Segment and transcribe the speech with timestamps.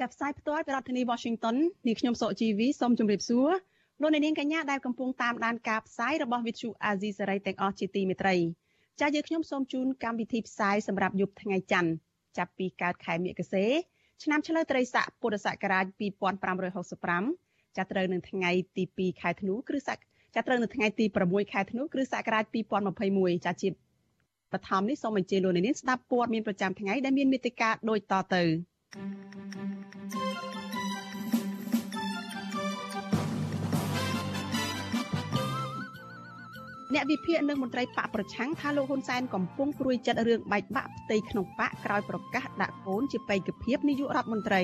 [0.00, 3.50] ចាប់ផ្សាយផ្ទាល់ពីរដ្ឋធានី Washington នាងខ្ញុំសុកជីវីសូមជម្រាបសួរ
[4.00, 8.36] លោកអ្នកនាងកញ្ញាដែលកំពុងតាមដានការផ្សាយរបស់ Vithu Azisari ទាំងអស់ជាទីមេត្រី
[9.00, 11.90] ចា៎យើងខ្ញុំសូមជូនកម្មវិធីផ្សាយសម្រាប់យប់ថ្ងៃច័ន្ទ
[12.38, 13.64] ចាប់ពីកើតខែមិគសេ
[14.22, 15.84] ឆ្នាំឆ្លូវត្រីស័កពុរសករាជ
[17.00, 19.98] 2565ចាប់ត្រូវនឹងថ្ងៃទី2ខែធ្នូគ្រិស្តសក
[20.34, 22.44] ចាប់ត្រូវនៅថ្ងៃទី6ខែធ្នូគ្រិស្តសករាជ
[22.94, 23.68] 2021ចាជា
[24.52, 28.42] បឋមនេះសូមអញ្ជើញលោកអ្នកនាងស្ដាប់ព័ត៌មានប្រចាំថ្ងៃដែលមានមេត្តាដូចតទៅ
[36.94, 44.62] អ្នកវិភាគនិងមន្ត្រីបកប្រឆាំងថាលោកហ៊ុនសែនកំពុងព្រួយចិត្តរឿងបែកបាក់ផ្ទៃក្នុងបកក្រោយប្រកាសដាក់កូនជាបេក្ខភាពនាយករដ្ឋមន្ត្រី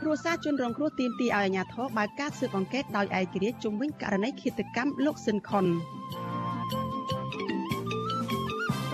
[0.00, 5.66] គ្រួសារជនរងគ្រោះទាមទារឲ្យអាជ្ញាធរបើកការស៊ើបអង្កេតដោយឯករាជ្យជំវិញករណីឃាតកម្មលោកស៊ិនខុន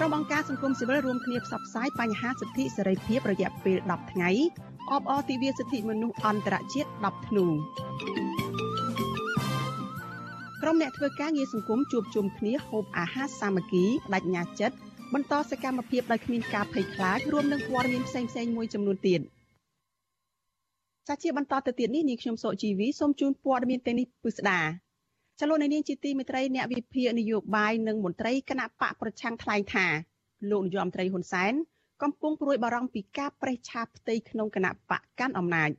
[0.00, 4.30] ក្រុមអង្គការសង្គមស៊ីវិលរួមគ្នាផ្សព្វផ្សាយបញ្ហាសិទ្ធិសេរីភាពរយៈពេល10ថ្ងៃ
[4.92, 7.46] អបអរទិវាសិទ្ធិមនុស្សអន្តរជាតិ10ធ្នូ
[10.62, 14.76] ក្រុមអ្នកធ្វើការងារសង្គមជួបជុំគ្នាហូបអាហារសាមគ្គីបដិញ្ញាចិត្ត
[15.14, 19.20] បន្តសកម្មភាពដោយគ្មានការភ័យខ្លាចរួមនឹងព័ត៌មានផ្សេងៗមួយចំនួនទៀត
[21.08, 24.60] ចាជាបន្តទៅទៀតនេះនាងខ្ញុំសុជីវីសូមជូនព័ត៌មានទាំងនេះពិស្ដា
[25.40, 29.86] ចលនានាងជាទីមេត្រីអ្នកវិភាគនយោបាយនិងមន្ត្រីគណៈបកប្រឆាំងថ្លែងថា
[30.50, 31.52] លោកនាយរដ្ឋមន្ត្រីហ៊ុនសែន
[32.02, 35.70] កំពុងព្រួយបារម្ភពីការប្រេះឆាផ្ទៃក្នុងគណៈបកកាន់អំណាច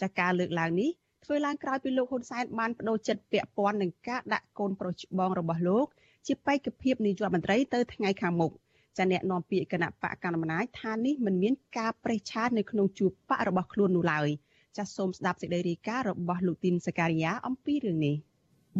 [0.00, 0.90] ចាការលើកឡើងនេះ
[1.24, 5.86] ធ្វើឡើងក្រោយពីលោកហ៊ុនសែនបានបដូរចិត្តពាក់ព័ន្ធនឹងការដាក់កូនប្រុសច្បងរបស់លោក
[6.26, 8.52] ជាបេក្ខភាពនាយករដ្ឋមន្ត្រីទៅថ្ងៃខាងមុខ
[8.98, 14.28] ចាអ្នកនាំពាក្យគណៈបកកណ្ដាលអំណាចថានេះមិនមានការប្រេះឆានៅក្នុងជួរបករបស់ខ្លួននោះឡើយ
[14.76, 18.16] ចាសសូមស្ដាប់សេចក្តីរាយការណ៍របស់លោកទីនសការីយ៉ាអំពីរឿងនេះ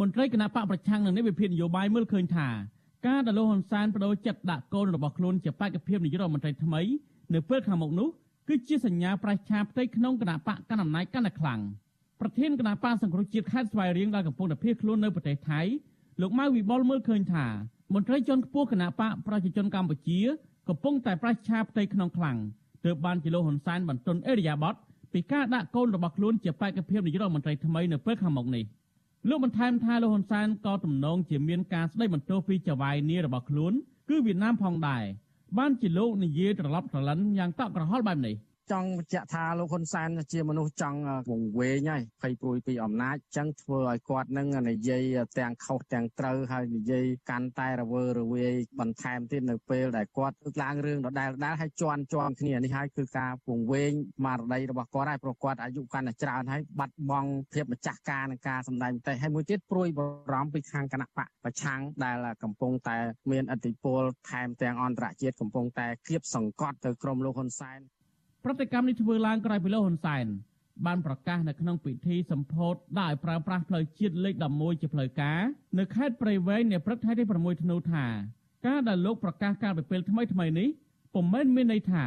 [0.00, 2.48] មន្ត្រីគណៈបកប្រឆាំងនឹងនេះវិភាគនយោបាយមើលឃើញថា
[3.06, 6.80] ការដែលលោកហ៊ុនសែនបដូរចិត្តដាក់កូនរបស់ខ្លួនជាបេក្ខភាពនាយករដ្ឋមន្ត្រីថ្មី
[7.34, 8.08] នៅពេលខាងមុខនោះ
[8.48, 11.60] គឺជាសញ្ញាប្រេះឆាផ្ទៃក្នុងគណៈបកកណ្ដាលអំណាចកាន់តែខ្លាំង។
[12.20, 15.60] ប្រធានគណៈបកសង្គ្រោះជាតិខេត្តស្វាយរៀងដែលកំពុងតែភៀសខ្លួននៅប្រទេសថៃ
[16.20, 17.46] លោកម៉ៅវិបុលមើលឃើញថា
[17.94, 20.20] មន្ត្រីជាន់ខ្ពស់គណៈបកប្រជាជនកម្ពុជា
[20.68, 22.36] កំពុងតែប្រឆាផ្ទៃក្នុងខ្លាំង
[22.84, 24.74] ទើបបានជាលោកហ៊ុនសែនបន្ទន់អេរិយាប័ត
[25.12, 28.64] ពីការដាក់កូនរបស់ខ្លួនជាបេក្ខភាពនាយករដ្ឋមន្ត្រីថ្មីនៅពេលខាងមុខនេះ
[29.28, 33.72] លោកបន្ថែមថាលោកហ៊ុនសែនក៏ទំនងជាមានការស្ដីបន្ទោសពីចៅហ្វាយនារបស់ខ្លួន
[34.08, 35.04] គឺវៀតណាមផងដែរ
[35.58, 38.34] បានជាលោកនិយាយត្រឡប់ត្រលិនយ៉ាងតក់ក្រហល់បែបនេះ
[38.72, 40.98] ចង់បញ្ជាក់ថាលោកហ៊ុនសែនជាមនុស្សចង់
[41.30, 45.02] វង្វេងហើយភ័យព្រួយពីអំណាចចឹងធ្វើឲ្យគាត់នឹងនិយាយ
[45.38, 62.96] ទាំងខុសទាំងត្រូវហើយនិយាយកាន់តែរវើរវាយបន្ថែមទៀតនៅពេលដែលគាត់លើកឡើងរឿងដដែលដដែលហើយជន់ជន់គ្នានេះហើយគឺការវង្វេងស្មារតីរបស់គាត់ហើយព្រោះគាត់អាយុកាន់តែច្រើនហើយបាត់បង់ភាពម្ចាស់ការនឹងការសម្ដែងមតិហើយមួយទៀតព្រួយបារម្ភពីខាងគណៈបកប្រឆាំងដែលកំពុងតែ
[63.30, 67.80] មានអធិបុលថែមទាំងអន្តរជាតិកំពុងតែគៀបសង្កត់ទៅក្រុមលោកហ៊ុនសែន
[68.44, 70.26] ប្រតិកម្មនេះធ្វើឡើងក្រោយពីលោកហ៊ុនសែន
[70.86, 75.40] បានប្រកាសនៅក្នុងពិធីសម្ពោធដោយប្រើប្រាស់ផ្លូវជាតិលេខ11ជាផ្លូវការ
[75.78, 78.04] នៅខេត្តព្រៃវែងនៅព្រឹកថ្ងៃទី6ធ្នូថា
[78.66, 80.68] ការដែលលោកប្រកាសការពិពេលថ្មីថ្មីនេះ
[81.14, 82.04] ពុំមែនមានន័យថា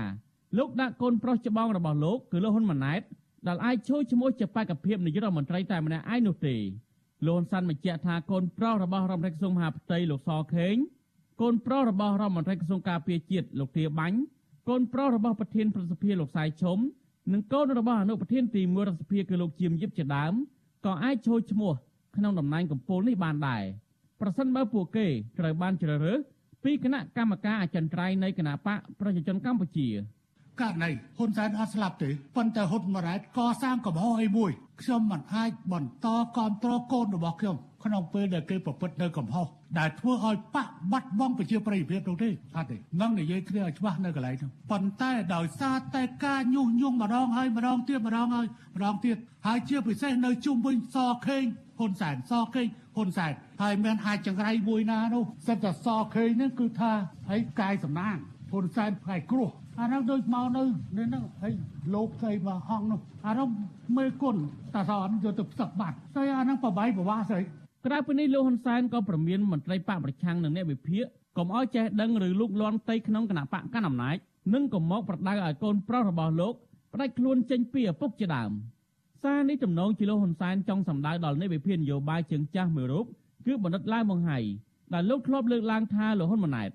[0.57, 3.01] លោកដាក់កូនប្រុសច្បងរបស់លោកគឺលោកហ៊ុនម៉ាណែត
[3.47, 6.55] ដែលអាចចូលឈ្មោះជាបេក្ខភាពនាយករដ្ឋមន្ត្រីតែម្នាក់ឯងនោះទេ
[7.25, 10.75] លោកហ៊ុនសែនបញ្ជាក់ថាកូនប្រុសរបស់រដ្ឋមន្ត្រីក្រសួងមហាផ្ទៃលោកសខេង
[11.41, 14.17] កូនប្រុសរបស់រដ្ឋមន្ត្រីក្រសួងការពារជាតិលោកទាបាញ់
[14.71, 16.77] កូនប្រុសរបស់ប្រធានប្រសិទ្ធិលោកសាយឈុំ
[17.33, 20.33] និងកូនរបស់អនុប្រធានទី1រដ្ឋសភាគឺលោកជាមយិបជាដើម
[20.85, 21.73] ក៏អាចចូលឈ្មោះ
[22.15, 23.63] ក្នុងតំណែងកម្ពូលនេះបានដែរ
[24.21, 25.07] ប្រសិនបើពួកគេ
[25.39, 26.19] ត្រូវបានជ្រើសរើស
[26.63, 29.87] ពីគណៈកម្មការអចិន្ត្រៃយ៍នៃគណៈបកប្រជាជនកម្ពុជា
[30.61, 39.47] ករណីហ៊ុនសែនអត់ស្លាប់ទេប៉ុន្តែហ៊ុនម៉ាណែតកសាងកំហុសអីមួយខ្ញុំមិនអាចបន្តគ្រប់គ្រងកូនរបស់ខ្ញុំក្នុងពេលដែលគេប្រព្រឹត្តនៅកំហុស
[39.79, 49.17] ដែលធ្វើឲ្យបាក់បាត់បង់ប្រជាប្រិយភាពនោះទេអត់ទេនឹងនិយាយគ្នាឲ្យច្បាស់នៅកន្លែងនោះប៉ុន្តែដោយសារតែការញុះញង់ម្ដងហើយម្ដងទៀតម្ដងហើយម្ដងទៀត
[49.47, 50.97] ហើយជាពិសេសនៅជុំវិញស
[51.27, 51.43] ខេង
[51.79, 53.31] ហ៊ុនសែនសខេងហ៊ុនសែន
[53.61, 56.91] ហើយមានអាចចង្រៃមួយណានោះសិតតែសខេងនេះគឺថា
[57.29, 58.17] ហើយកាយសំណាង
[58.51, 61.53] ហ៊ុនសែនផ្កាយគ្រោះ អានោះដូចមកនៅនេះហ្នឹងហើយ
[61.93, 63.47] លោកស្អីមកហងនោះអានោះ
[63.97, 64.35] មេគុណ
[64.75, 67.41] តាសនយកទៅផ្សឹកបាត់ស្អីអានោះប្របាយប្រវាស្អី
[67.85, 71.03] ក្រៅពីនេះលោកហ៊ុនសែនក៏ប្រមានមន្ត្រីបកប្រឆាំងនិងអ្នកវិភាគ
[71.37, 74.17] កុំឲ្យចេះដឹងឬលូកលាន់ផ្ទៃក្នុងគណៈបកកណ្ដាលអំណាច
[74.53, 76.53] និងកុំមកប្រដៅឲ្យកូនប្រុសរបស់លោក
[76.93, 78.51] ផ្ដាច់ខ្លួនចេញពីឪពុកជាដើម
[79.23, 83.05] សារនេះទំនងជាលោកហ៊ុនសែនចង់សម្ដៅដល់នៃវិភាននយោបាយជើងចាស់មួយរូប
[83.45, 84.39] គឺបណ្ឌិតឡាវម៉ុងហៃ
[84.93, 86.71] ដែលលោកធ្លាប់លើកឡើងថាលោកហ៊ុនម៉ាណែត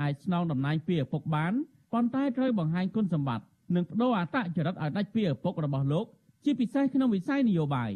[0.00, 1.52] អាចស្នងតំណែងពីឪពុកបាន
[1.92, 3.44] ប៉ុន្តែត្រូវបង្ហាញគុណសម្បត្តិ
[3.74, 6.06] និងបដូរអត្តចរិតឲ្យដាច់ពីឪពុករបស់លោក
[6.44, 7.92] ជាពិសេសក្នុងវិស័យនយោបាយ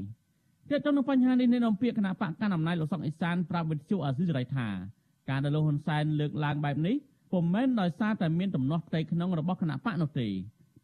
[0.71, 4.69] ទាក់ទងនឹងបញ្ហានេះអ្នកនាំពាក្យគណៈបកកណ្ដាលអំណាចលោកសុកអេសានប្រាប់វិទ្យុអាស៊ីសេរីថា
[5.29, 6.97] ការដែលលោកហ៊ុនសែនលើកឡើងបែបនេះ
[7.33, 10.29] ពុំមែនដោយសារតែមានទំនាស់ផ្ទៃក្នុងរបស់គណៈបកនោះទេ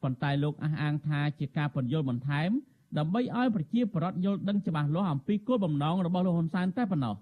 [0.02, 2.50] ប៉ុន្តែលោកអះអាងថាជាការពន្យល់បន្ថែម
[2.98, 7.14] ដើម្បីឲ្យប្រជាពលរដ្ឋយល់ដឹងច្បាស់លាស់អំពីគោលបំណងរបស់លោកហ៊ុនសែនតែប៉ុណ្ណោះ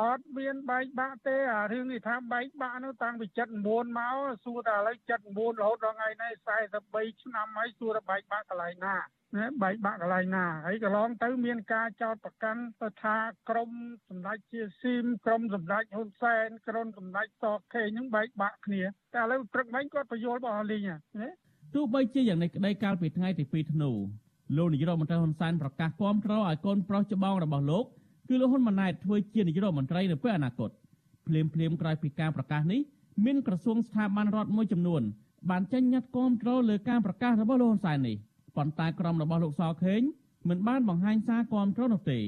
[0.00, 3.26] អត់មានបែកបាក់ទេអារឿងនេះថាបែកបាក់នោះតាំងពី
[3.62, 6.32] 79មកសួរតែឥឡូវ79រហូតដល់ថ្ងៃនេះ
[6.74, 8.96] 43ឆ្នាំហើយសួរតែបែកបាក់កន្លែងណា
[9.36, 12.62] ណាបែកបាក់កន្លែងណាហើយកន្លងទៅមានការចោទប្រកាន់
[13.02, 13.16] ថា
[13.48, 13.70] ក្រម
[14.08, 18.82] សម្ដេចជាស៊ីមក្រមសម្ដេចហ៊ុនសែនក្រមសម្ដេចតខេហ្នឹងបែកបាក់គ្នា
[19.14, 21.30] តែឥឡូវព្រឹកមិញគាត់បញ្យល់របស់លីងណា
[21.74, 23.90] ទោះបីជាយ៉ាងនេះក្តីកាលពីថ្ងៃទី2ធ្នូ
[24.56, 27.84] លោកនាយរដ្ឋមន្ត្រីហ៊ុនសែនប្រកាសគាំទ្រឲ្យកូនប្រុសច្បងរបស់លោក
[28.32, 30.70] គឺលោកហ៊ុនម៉ាណែតធ្វើជានាយករដ្ឋមន្ត្រីនៅពេលអនាគត
[31.26, 32.80] ភ្លាមភ្លាមក្រោយពីការប្រកាសនេះ
[33.24, 35.02] មានក្រសួងស្ថាប័នរដ្ឋមួយចំនួន
[35.50, 38.16] បានចេញញត្តិគាំទ្រលើការប្រកាសរបស់លោកហ៊ុនសែននេះ
[38.56, 40.00] ប៉ុន្តែក្រុមរបស់លោកសខេង
[40.48, 42.20] មិនបានបង្ហាញសារគាំទ្រនោះទេ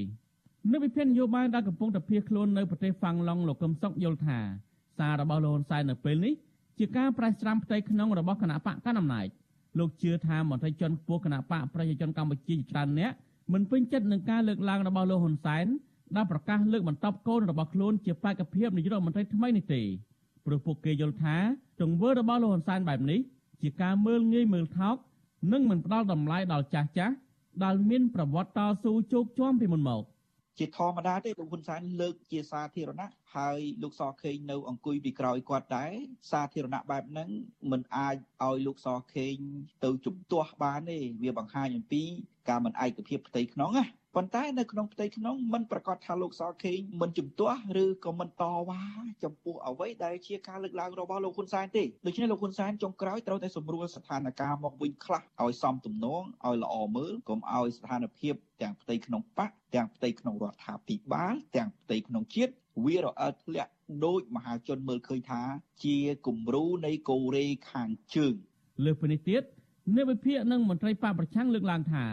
[0.71, 4.39] នៅវិភាននយោបាយដែលកំពុងតែភៀសខ្លួននៅប្រទេសហ្វាំងឡុងលោកកឹមសុខយល់ថា
[4.97, 6.33] សាររបស់លោកហ៊ុនសែននៅពេលនេះ
[6.79, 9.27] ជាការប្រេះស្រាំផ្ទៃក្នុងរបស់គណៈបកកណ្ដាលអំណាច
[9.79, 13.11] លោកជឿថាមន្ត្រីជាន់ខ្ពស់គណៈបកប្រជាជនកម្ពុជាជាច្រើនអ្នក
[13.53, 15.65] មិនពេញចិត្តនឹងការលើកឡើងរបស់លោកហ៊ុនសែន
[16.15, 19.81] ដែលប្រកាសលើកបន្តកូនរបស់ខ្លួនជាបេក្ខភាពនាយករដ្ឋមន្ត្រីថ្មីនេះទេ
[20.45, 21.35] ព្រោះពួកគេយល់ថា
[21.81, 23.19] ទង្វើរបស់លោកហ៊ុនសែនបែបនេះ
[23.61, 24.95] ជាការមើលងាយមើលថោក
[25.53, 27.15] និងមិនផ្ដល់តម្លៃដល់ចាស់ចាស់
[27.63, 30.03] ដែលមានប្រវត្តិតស៊ូជោគជាំពីមុនមក
[30.59, 35.91] ជាធម្មតាទេលោកហ៊ុនសែនលើកជាសាធារណៈហើយលោកសខេងនៅអង្គុយពីក្រោយគាត់ដែរ
[36.31, 37.29] សាធារណៈបែបហ្នឹង
[37.71, 39.35] មិនអាចឲ្យលោកសខេង
[39.83, 42.03] ទៅជំទាស់បានទេវាបង្ហាញអំពី
[42.49, 48.81] ការមិនឯកភាពផ្ទៃក្នុងណា ប៉ុន្តែនៅក្នុងផ្ទៃក្នុងមិនប្រកាសថាលោកសខេងមិនជំទាស់ឬក៏មិនតវ៉ា
[49.23, 62.53] ចំពោះអ្វីដែលជាការលើកឡើងរបស់លោកហ៊ុនសែនទេដូច្នេះលោកហ៊ុនសែនចុងក្រោយត្រូវតែសម្រួលស្ថានភាពមកវិញខ្លះឲ្យសមទំនងឲ្យល្អមើលកុំឲ្យស្ថានភាពទាំងផ្ទៃក្នុងបកទាំងផ្ទៃក្នុងរដ្ឋាភិបាលទាំងផ្ទៃក្នុងជាតិ
[62.85, 63.71] វារអិលធ្លាក់
[64.05, 65.41] ដោយមហាជនមើលឃើញថា
[65.83, 68.33] ជាគំរូនៃកូរ៉េខាងជើង
[68.85, 69.41] លើពីនេះទៀត
[69.95, 72.05] អ្នកវិភាគនិងមន្ត្រីបកប្រឆាំងលើកឡើងថា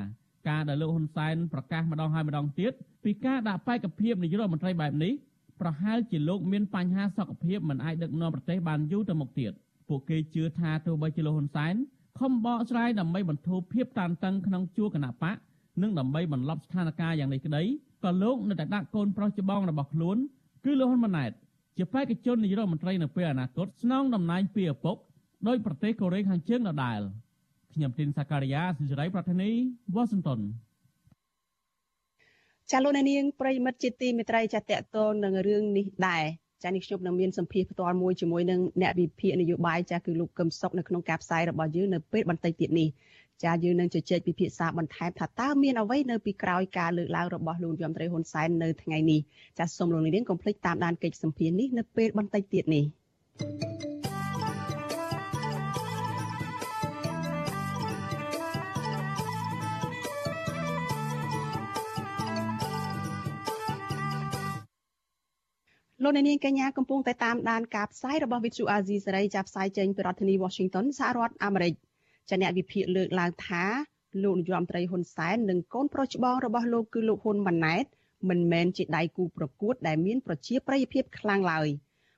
[0.48, 2.72] ការដែលលោកហ៊ុនសែនប្រកាសម្ដងហើយម្ដងទៀត
[3.04, 5.12] ពីការដាក់បេក្ខភាពនាយករដ្ឋមន្ត្រីបែបនេះ
[5.60, 9.52] ប្រហែលជាលោកមានបញ្ហាសុខភាពមិនអាចដឹកនាំប្រទេសបានយូរទៅមុខទៀត
[9.88, 11.74] ពួកគេជឿថាទោះបីជាលោកហ៊ុនសែន
[12.18, 15.36] ខំបកស្រាយដើម្បីបន្ធូរភាពតានតឹងក្នុងជួរគណៈបក
[15.82, 17.62] និងដើម្បីបន្លប់ស្ថានភាពយ៉ាងនេះក្តី
[18.04, 20.16] ក៏លោកនៅតែដាក់កូនប្រុសច្បងរបស់ខ្លួន
[20.64, 21.30] គឺលោកហ៊ុនម៉ាណែត
[21.78, 24.96] ជាបេក្ខជននាយករដ្ឋមន្ត្រីនៅពេលអនាគតស្នងតំណែងពីឪពុក
[25.48, 27.00] ដោយប្រទេសកូរ៉េខាងជើងដដែល។
[27.74, 29.50] ខ្ញុំទីនសាការីយ៉ាសិរី ប្រធានី
[29.94, 30.40] វ៉ាស៊ីនតោន
[32.70, 36.24] ចាលោកនាងប្រិមិត្តជាទីមេត្រីចាតកតងនឹងរឿងនេះដែរ
[36.62, 42.88] ចានេះខ្ញុំនឹងមានសម្ភារផ្ទាល់មួយជាមួយនឹងអ្នកវិភាគនយោបាយចាគឺលោកកឹមសុខនៅក្នុងការផ្សាយរបស់យើងនៅពេលបន្តិចទៀតនេះ
[43.44, 49.20] ចាយើងនឹងជជែកពិភាក្សាបន្ថែមថាតើមានអ្វីនៅពីក្រោយការលើកឡើងរបស់លោកយមត្រីហ៊ុនសែននៅថ្ងៃនេះ
[49.58, 52.84] ចាសូមលោកនាងកុំភ្លេចតាមដានកិច្ចសម្ភារនេះនៅពេលបន្តិចទៀតនេះ
[53.40, 54.09] thank you
[66.04, 71.74] លោកអ្នកនាងកញ្ញាកំពុងតែតាមដានការផ្សាយរបស់ Vithu Azizi សេរីចាប់ផ្សាយចេញពីរដ្ឋធានី Washington សហរដ្ឋអាមេរិក
[72.30, 73.64] ចាអ្នកវិភាគលើកឡើងថា
[74.22, 77.84] លោកនាយរដ្ឋមន្ត្រីហ៊ុនសែននិងកូនប្រុសច្បងរបស់លោកគឺលោកហ៊ុនម៉ាណែត
[78.28, 81.68] មិនមែនជាដៃគូប្រកួត ដែលមានប្រជាប្រិយភាពខ្លាំងឡើយ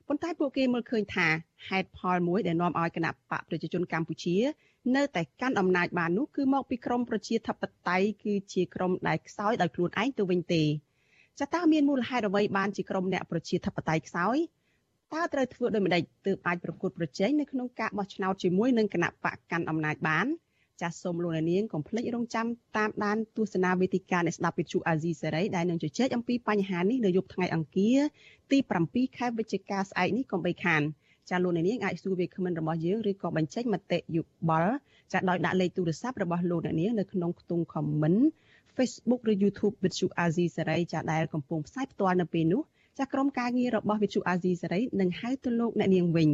[0.07, 1.27] ប៉ុន្តែពួកគេមើលឃើញថា
[1.69, 4.37] ហេតុផលមួយដែលនាំឲ្យគណៈបកប្រជាជនកម្ពុជា
[4.95, 10.63] នៅតែកាន់អំណាចបាននោះគឺមកពីក្រមប្រជាធិបតេយ្យគឺជាក្រមដែលខ្សោយដោយខ្លួនឯងទៅវិញទេ
[11.39, 14.37] ចាតើមានមូលហេតុអ្វីបានជាក្រុមអ្នកប្រជាធិបតេយ្យខ្សោយ
[15.13, 20.27] តើត្រូវធ្វើដូចម្តេចទើបអាចប្រកួតប្រជែងនៅក្នុងការបោះឆ្នោតជាមួយនឹងគណៈបកកាន់អំណាចបាន
[20.81, 22.47] ចាសសូមលោកអ្នកនាងកុំភ្លេចរងចាំ
[22.77, 27.99] តាមដានទស្សនាវេទិកាអ្នកស្ដាប់វិទ្យុអាស៊ីសេរីដែលនឹងជជែកអំពីបញ្ហានេះនៅយប់ថ្ងៃអង្គារ
[28.51, 30.81] ទី7ខែវិច្ឆិកាស្អែកនេះកុំបីខាន
[31.29, 34.75] ចាលោកអ្នកនាងអាចសួរវាគ្មិនរបស់យើងឬក៏បញ្ចេញមតិយោបល់
[35.13, 38.21] ចាដោយដាក់លេខទូរស័ព្ទរបស់លោកអ្នកនាងនៅក្នុងខ្ទង់ comment
[38.77, 42.61] Facebook ឬ YouTube វិទ្យុអាស៊ីសេរីចាដែលកំពុងផ្សាយផ្ទាល់នៅពេលនេះ
[42.99, 46.29] ចាក្រុមការងាររបស់វិទ្យុអាស៊ីសេរីនឹងហៅទៅលោកអ្នកនាងវិញ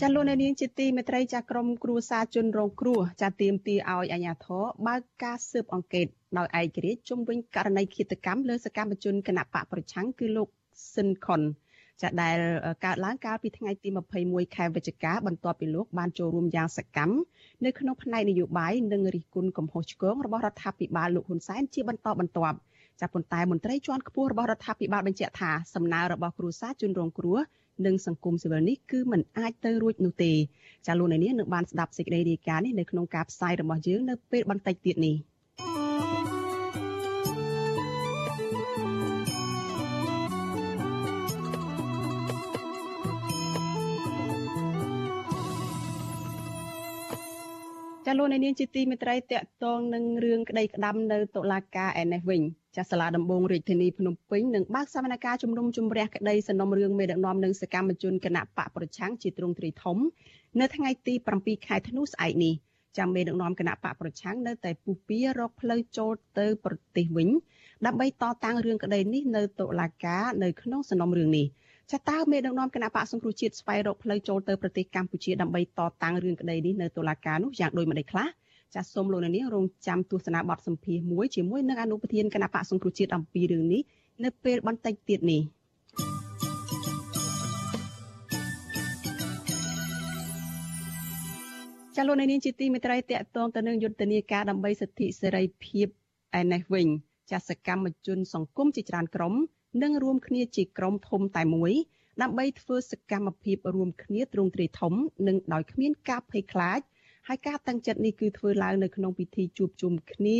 [0.00, 6.06] ចចាលោកនាងជាទីមេត្រីចាក្រមគ្រួសារជនរងគ្រោះចាទៀមទីឲ្យអាជ្ញាធរបើកការស៊ើបអង្កេត
[6.38, 10.48] ដោយឯករាជ្យជុំវិញករណីឃាតកម្មលើសកម្មជនគណៈបកប្រឆាំងគឺលោក
[10.94, 11.40] ស៊ិនខុន
[12.02, 12.36] ចាដែល
[12.84, 13.88] កើតឡើងកាលពីថ្ងៃទី
[14.22, 17.14] 21ខែវិច្ឆិកាបន្ទាប់ពីលោកបានចូលរួមយ៉ាងសកម្ម
[17.64, 22.58] នៅក្នុងផ្នែកនយោបាយនិងរិះគន់កំហុសឆ្គងរបស់រដ្ឋាភិបាលលោកហ៊ុនសែនជាបន្តបន្ទាប់
[23.00, 27.38] ចាប៉ុន្តែមន្ត្រីជាន់ខ្ពស់របស់រដ្ឋាភិបាលបញ្ជាក់ថាសំណើរបស់គ្រួសារជនរងគ្រោះ
[27.86, 30.32] និងសង្គមស៊ីវិលនេះគឺมันអាចទៅរួចនោះទេ
[30.86, 35.16] ចាលោកអ្នកនាងនឹងបានស្ដាប់សេចក្តីរាយការណ៍នេះនៅក្នុងការផ្សាយរបស់យើងនៅពេលបន្តិចទៀតនេះ
[48.10, 49.32] ចាលោកអ្នកនាងជាទីមេត្រីតក
[49.64, 52.42] តងនឹងរឿងក្តីក្តាំនៅតុលាការឯនេះវិញ
[52.76, 59.96] ចាសាលាដំបងរាជធានីភ្នំពេញនឹងបើកសវនកម្មជំនុំជម្រះក្តីសំណុំរឿងមេដឹកនាំនិងសកម្មជនគណៈបកប្រឆាំងជាទ្រង់ទ្រីធំ
[60.60, 62.54] នៅថ្ងៃទី7ខែធ្នូស្អែកនេះ
[62.98, 67.28] ចាំមេដឹកនាំគណៈបកប្រឆាំងនៅតែពុះពៀរកផ្លូវចូលទៅប្រទេសវិញ
[67.86, 71.46] ដើម្បីតតាំងរឿងក្តីនេះនៅតុលាការនៅក្នុងសំណុំរឿងនេះ
[71.90, 78.26] ចាតើមេដឹកនាំគណៈបកសង្គ្រោះជាតិស្វែងរកផ្លូវចូលទៅប្រទេសកម្ពុជាដើម្បីតតាំងរឿងក្តីនេះនៅតុលាការនោះយ៉ាងដូចម្តេចខ្លះ
[78.74, 83.82] ចាសសូមលោកនាងរងចាំទស្សនាបទសម្ភាសន៍មួយជាមួយនឹងអនុប្រធានគណៈបកសង្គ្រោះជាតិអំពីរឿងនេះ
[84.24, 85.42] នៅពេលបន្តិចទៀតនេះ
[91.96, 95.86] ចាលោកនាងជាទីមេត្រីតកតងទៅនឹងយុទ្ធនាការដើម្បីសិទ្ធិសេរីភាព
[96.38, 96.88] ឯនេះវិញ
[97.30, 99.34] ចាសកម្មជនសង្គមជាច្រើនក្រុម
[99.82, 101.72] និងរួមគ្នាជាក្រុមធំតែមួយ
[102.22, 104.94] ដើម្បីធ្វើសកម្មភាពរួមគ្នាទ្រង់ទ្រាយធំ
[105.26, 106.80] និងដោយគ្មានការភ័យខ្លាច
[107.28, 110.38] ហើយការតាំងចិត្តនេះគឺធ្វើឡើងនៅក្នុងពិធីជួបជុំគ្នា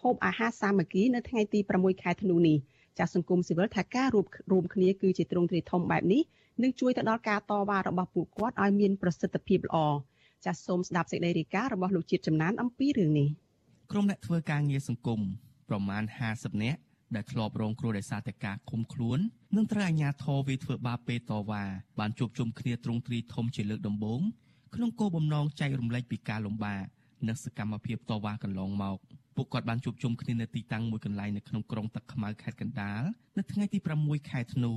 [0.00, 2.58] ហូបអាហារសាមគ្គីនៅថ្ងៃទី6ខែធ្នូនេះ
[2.98, 6.22] ចាស់សង្គមស៊ីវិលថាការរួបរួមគ្នាគឺជាទ្រង់ទ្រាយធំបែបនេះ
[6.62, 9.78] នឹងជួយទៅដល់ការតវ៉ារបស់ពួកគាត់ឲ្យមានប្រសិទ្ធភាពល្អ
[10.44, 13.28] ចាស់សូមស្ដាប់សេចក្តីរាយការណ៍របស់លោកជាតិចំណានអំពីរឿងនេះ
[13.92, 15.20] ក្រុមអ្នកធ្វើការងារសង្គម
[15.68, 16.80] ប្រមាណ50នាក់
[17.14, 19.18] ដែលធ្លាប់រងគ្រោះដោយសារតែការឃុំខ្លួន
[19.56, 21.64] និងត្រូវអាជ្ញាធរវាធ្វើបាបពេលតវ៉ា
[22.00, 24.20] បានជួបជុំគ្នាទ្រង់ទ្រីធំជាលើកដំបូង
[24.74, 26.84] ក្នុងគោលបំណងចែករំលែកពីការលំបាក
[27.28, 28.98] និងសកម្មភាពតវ៉ាកន្លងមក
[29.36, 33.02] ពួកគាត់បានជួបជុំគ្នានៅទីតាំងមួយកន្លែងនៅក្នុងក្រុងទឹកខ្មៅខេត្តកណ្ដាល
[33.38, 34.72] នៅថ្ងៃទី6ខែធ្នូ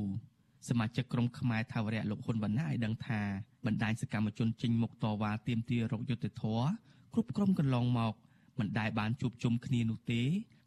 [0.69, 3.21] សមាជិកក្រុមខ្មែរថាវរៈលោកហ៊ុនវណ្ណាឲ្យដឹងថា
[3.65, 6.67] បណ្ដាញសកម្មជនចេញមុខតវ៉ាទាមទាររកយុត្តិធម៌
[7.13, 8.13] គ្រប់ក្រុមកន្លងមក
[8.59, 10.21] មិនដែលបានជួបជុំគ្នានោះទេ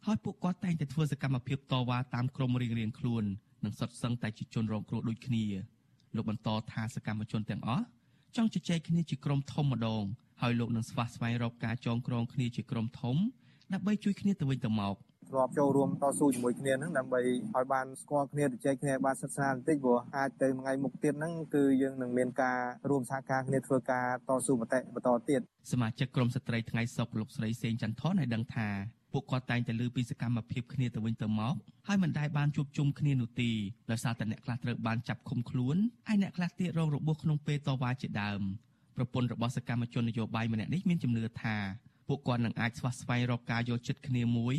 [0.05, 3.23] ហើយពួកគាត់តែងតែធ្វើសកម្មភាពតវ៉ាតាមក្រុមរៀងៗខ្លួន
[3.63, 5.43] និងសុទ្ធសឹងតែជាជនរងគ្រោះដូចគ្នា
[6.15, 7.85] លោកបន្តថាសកម្មជនទាំងអស់
[8.35, 10.03] ចង់ជជែកគ្នាជាក្រុមធំម្ដង
[10.41, 13.15] ហើយលោកនឹងស្វះស្វែងរកការចងក្រងគ្នាជាក្រុមធំ
[13.73, 14.95] ដើម្បីជួយគ្នាទៅវិញទៅមក
[15.29, 22.59] ធ្លាប់ចូលរួមតស៊ូជាមួយគ្នាហ្នឹងដើម្បីឲ្យបានស្គាល់គ្នាទៅចែកគ្នាបានសិក្សាបន្តិចព្រោះអាចទៅថ្ងៃមុខទៀតហ្នឹងគឺយើងនឹងមានការ
[22.89, 28.67] រួមសហការគ្នាធ្វើការតស៊ូមតិបន្តទៀតសមាជិកក្រុមស្ត្រីថ្ងៃសុកលោកស្រីសេងចន្ទថនឲ្យដឹងថា
[29.15, 31.55] ពួកគាត់តែងតែលើពីសកម្មភាពគ្នាទៅវិញទៅមក
[31.87, 33.49] ហើយមិនដែលបានជួបជុំគ្នានោះទេ
[33.91, 35.75] ដោយសារតែអ្នកខ្លះត្រូវបានចាប់ឃុំខ្លួន
[36.07, 38.41] ហើយអ្នកខ្លះទៀតរងរបួសក្នុងពេលតវ៉ាជាដើម
[38.95, 41.55] ប្រពន្ធរបស់សកម្មជននយោបាយម្នាក់នេះមានជំនឿថា
[42.07, 44.55] ពួកគាត់នឹងអាចស្វះស្វែងរកការយល់ចិត្តគ្នាមួយ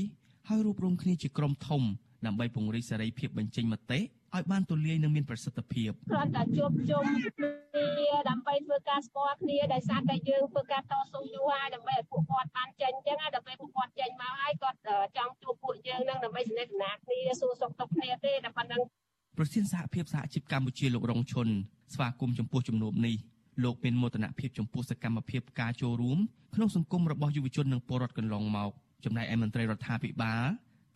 [0.49, 1.83] ហើយរួបរวมគ្នាជាក្រុមធំ
[2.27, 4.01] ដើម្បីពង្រីកសេរីភាពបញ្ចេញមតិ
[4.35, 14.79] ឲ្យបានទូលាយនិងមានប្រសិទ្ធភាពគ្រាន់តែជួបជុំគ្នាដើម្បីធ្វើការស្គាល់គ្នាដោយសារតែយើងធ្វើការតស៊ូយូរហើយដើម្បីឲ្យពួកគាត់បានចេញអញ្ចឹងដល់ពេលពួកគាត់ចេញមកហើយគាត់
[15.17, 18.81] ចង់ជួបពួកយើងនឹងដើម្បីសន្និដ្ឋានគ្នាសួរសុខទុក្ខគ្នាទេតែប៉ុណ្្នឹង
[19.39, 21.49] ប្រធានសហភាពសហជីពកម្ពុជាលោករងឈុន
[21.95, 23.17] ស្វាគមន៍ចំពោះជំនួបនេះ
[23.65, 26.19] លោកមានមោទនភាពចំពោះសកម្មភាពការចូលរួម
[26.55, 28.71] ក្នុងសង្គមរបស់យុវជននិងពលរដ្ឋកន្លងមក
[29.05, 30.45] ចំណែកឯមន្ត្រីរដ្ឋាភិបាល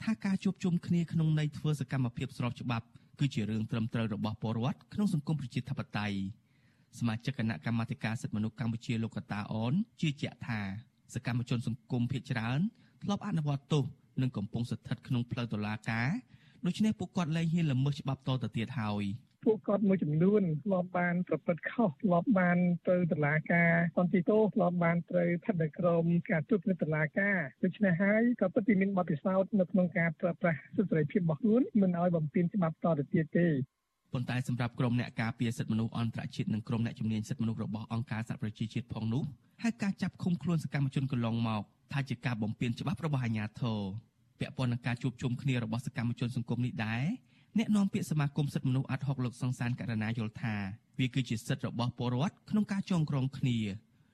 [0.02, 2.86] ថាការជួបជុំគ្នាក្នុងន័យធ្វើសកម្មភាពស្របច្បាប់
[3.20, 6.16] គឺជារឿងត្រឹមត្រូវរបស់ពលរដ្ឋក្នុងសង្គមប្រជាធិបតេយ្យ
[6.98, 10.60] សមាជិកគណៈកម្មាធិការសិទ្ធិមនុស្សកម្ពុជាលោកកតាអនជឿជាក់ថា
[11.14, 12.60] សកម្មជនសង្គមភៀសច្រើន
[13.02, 13.84] ធ្លាប់អនុវត្តទោស
[14.22, 16.08] និងកំពុងស្ថិតក្នុងផ្លូវតុលាការ
[16.66, 19.04] ដូច្នេះពួកគាត់លែងហ៊ានល្មើសច្បាប់តទៅទៀតហើយ
[19.44, 33.48] ពួកគាត់មួយចំនួនធ្លាប់បានប្រព្រឹត្តខុសធ្លាប់បានទៅតុលាការសន្តិទោសធ្លាប់បានត្រូវស្ថិតនៅក្រោមការត្រួតពិនិត្យតុលាការដូច្នេះហើយក៏ពិតជាមានបទពិសោធន៍នៅក្នុងការប្រើប្រាស់សិទ្ធិសេរីភាពរបស់ខ្លួនមិនឲ្យបំពានច្បាប់តទៅទៀតទេ
[34.12, 39.22] ប៉ុន្តែសម្រាប់ក្រុមអ្នកការពារសិទ្ធិមនុស្សអន្តរជាតិនិងក្រុមអ្នកជំនាញសិទ្ធិមនុស្សរបស់អង្គការសហប្រជាជាតិផងនោះ
[39.62, 43.80] ហើយការចាប់ឃុំខ្លួនសកម្មជនកន្លងមកថាជាការបំពានច្បាប់របស់អាជ្ញាធរ
[44.40, 47.04] ពាក់ព័ន្ធនឹងការជួបជុំគ្នារបស់សកម្មជនសង្គមនេះដែរ
[47.58, 50.54] អ្នកនាំពាក្យសមាគមសិទ្ធិមនុស្សអាត់ហុកលោកសង្សានករណាយល់ថា
[50.98, 53.58] វាគឺជាសិទ្ធិរបស់ពលរដ្ឋក្នុងការចងក្រងគ្នា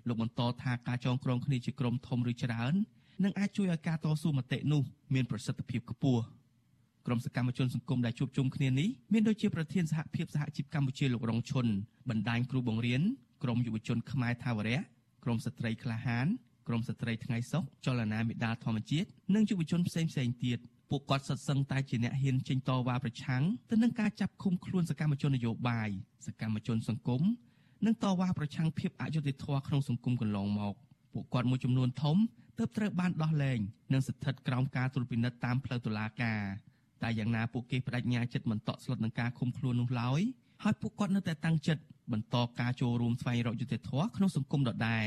[0.08, 2.74] លោកបន្តថាការចងក្រងគ្នាជាក្រុមធំឬច្រើន
[3.24, 4.82] នឹងអាចជួយឲ្យការតស៊ូមតិនោះ
[5.14, 6.22] មានប្រសិទ្ធភាពខ្ពស់
[7.06, 11.66] ក្រុមសកម្មជនសង្គមដែលជួបជុំគ្នានេះមានដូចជាប្រធានសហភាពសហជីពកម្ពុជាលោករងឈុន
[12.08, 13.02] បណ្ដាញគ្រូបង្រៀន
[13.42, 14.80] ក្រមយុវជនខ្មែរថាវរៈ
[15.24, 16.26] ក្រមស្ត្រីក្លាហាន
[16.68, 20.58] ក្រមស្ត្រីថ្ងៃសុខចលនាមេដាធម្មជាតិនិងយុវជនផ្សេងផ្សេងទៀត
[20.90, 25.90] ពួកគាត់សុទ្ធសឹងតែជាអ្នកហ៊ានចេញតវ៉ាប្រឆាំងទៅនឹងការចាប់ឃុំខ្លួនសកម្មជននយោបាយ
[26.26, 27.22] សកម្មជនសង្គម
[27.86, 30.74] និងតវ៉ាប្រឆាំងភាពអយុត្តិធម៌ក្នុងសង្គមកន្លងមក
[31.12, 32.16] ពួកគាត់មួយចំនួនធំ
[32.58, 33.58] ទើបត្រូវបានដោះលែង
[33.92, 36.40] និងស្ថិតក្រោមការត្រួតពិនិត្យតាមផ្លូវតុលាការ
[37.02, 40.20] តែយ៉ាងណាពួកគេបដិញ្ញាចិត្តមិនតក់ស្លុតនឹងការឃុំខ្លួននោះឡើយ
[40.62, 45.04] ហើយពួកគាត់នៅតែតាំងចិត្តបន្តការចូលរួមស្វែងរកយុត្តិធម៌ក្នុងសង្គមដដែល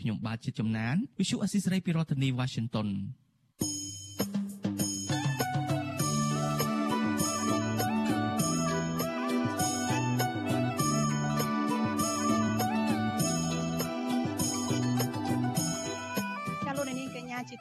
[0.00, 2.88] ខ្ញុំបាទជាចំណាន Visu Assisray ពីរដ្ឋធានី Washington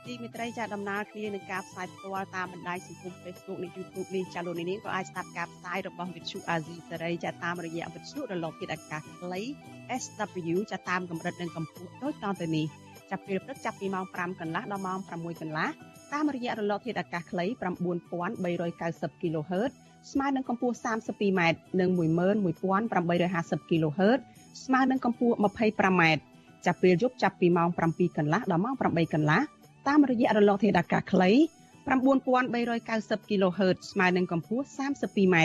[0.10, 9.42] ទីមេត្រីចាដំណើរគ្នានឹងការផ្សាយផ្ទាល់តាមបណ្ដាញសង្គម Facebook និង YouTube នេះចាលោកនេះក៏អាចស្ដាប់ការផ្សាយរបស់វិទ្យុ AZ សេរីចាតាមរយៈវិទ្យុរលកធាតុអាកាសខ្លី
[10.04, 12.66] SW ចាតាមកម្រិតនិងកម្ពស់ដូចតទៅនេះ
[13.12, 15.68] ចាប់ពេលព្រឹកចាប់ពីម៉ោង5កន្លះដល់ម៉ោង6កន្លះ
[16.14, 17.46] តាមរយៈរលកធាតុអាកាសខ្លី
[18.14, 19.72] 9390 kHz
[20.12, 21.42] ស្មើនឹងកម្ពស់ 32m
[21.80, 21.90] និង
[22.60, 24.20] 11850 kHz
[24.64, 26.02] ស្មើនឹងកម្ពស់ 25m
[26.66, 29.42] ចាប់ពេលយប់ចាប់ពីម៉ោង7កន្លះដល់ម៉ោង8កន្លះ
[29.90, 31.30] តាមរយៈរលកធាតុអាកាសខ្លី
[32.10, 35.36] 9390 kHz ស្មើនឹងកម្ពស់ 32m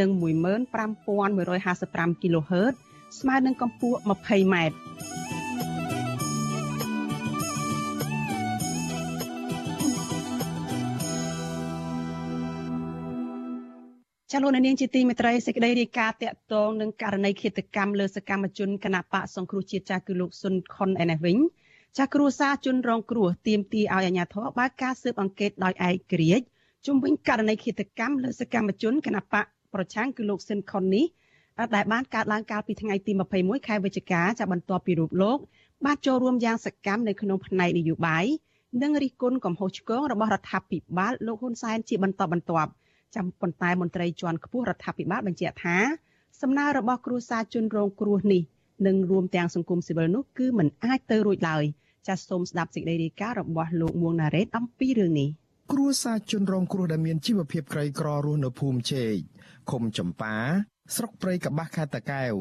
[0.00, 2.74] និង15155 kHz
[3.20, 4.54] ស្មើនឹងកម្ពស់ 20m
[14.32, 21.38] ចលនានាងជាទីមេត្រីសេចក្តីរាយការណ៍តាក់ទងនឹងករណីឃាតកម្មលើសកម្មជនគណបកសង្គ្រោះជាតិចាស់គឺលោកស៊ុនខុនឯនេះវិញ
[21.98, 26.44] ចាស់គ្រួសារជនរងគ្រោះទាមទារឲ្យអាជ្ញាធរបើកការស៊ើបអង្កេតដោយឯករាជ្យ
[26.86, 31.06] ជុំវិញករណីឃាតកម្មលើសកម្មជនគណបកប្រឆាំងគឺលោកស៊ិនខុននេះ
[31.74, 35.38] ដែលបានកើតឡើងកាលពីថ្ងៃទី21ខែវិច្ឆិកាចាបន្ទាប់ពីរូបលោក
[35.84, 38.24] បានចូលរួមយ៉ាងសកម្មនៅក្នុងផ្នែកនយោបាយ
[38.82, 42.70] និងរិះគន់កំហុសឆ្គងរបស់រដ្ឋាភិបាលលោកហ៊ុនសែនជាបន្តបន្ទាប់
[43.14, 45.76] ចាំប៉ុន្តែមន្ត្រីជាន់ខ្ពស់រដ្ឋាភិបាលបញ្ជាក់ថា
[46.40, 48.42] សំណើរបស់គ្រួសារជនរងគ្រោះនេះ
[48.86, 51.64] និងរួមទាំងសង្គមស៊ីវិលនោះគឺមិនអាចទៅរួចឡើយ
[52.06, 55.28] ចាសសូមស្ដាប់សេចក្តីរាយការណ៍របស់លោកមួងណារ៉េតអំពីរឿងនេះ
[55.72, 59.14] គ្រួសារជនរងគ្រោះដែលមានជីវភាពក្រីក្ររស់នៅភូមិជែក
[59.70, 60.34] ឃុំចំប៉ា
[60.96, 62.34] ស្រុកព្រៃកបាស់ខេត្តតាកែវ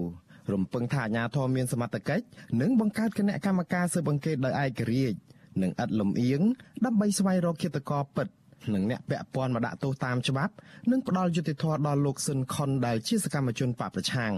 [0.54, 2.26] រំពឹងថាអាជ្ញាធរមានសមត្ថកិច្ច
[2.62, 5.18] នឹងបង្កើតគណៈកម្មការស៊ើបអង្កេតដោយឯករាជ្យ
[5.62, 6.42] និងឥតលំអៀង
[6.86, 8.28] ដើម្បីស្វែងរកឃាតករពិត
[8.74, 10.54] និងអ្នកពាក់ព័ន្ធមកដាក់ទោសតាមច្បាប់
[10.92, 14.34] និងផ្ដល់យុត្តិធម៌ដល់លោកស៊ិនខុនដែលជាសកម្មជនបកប្រឆាំង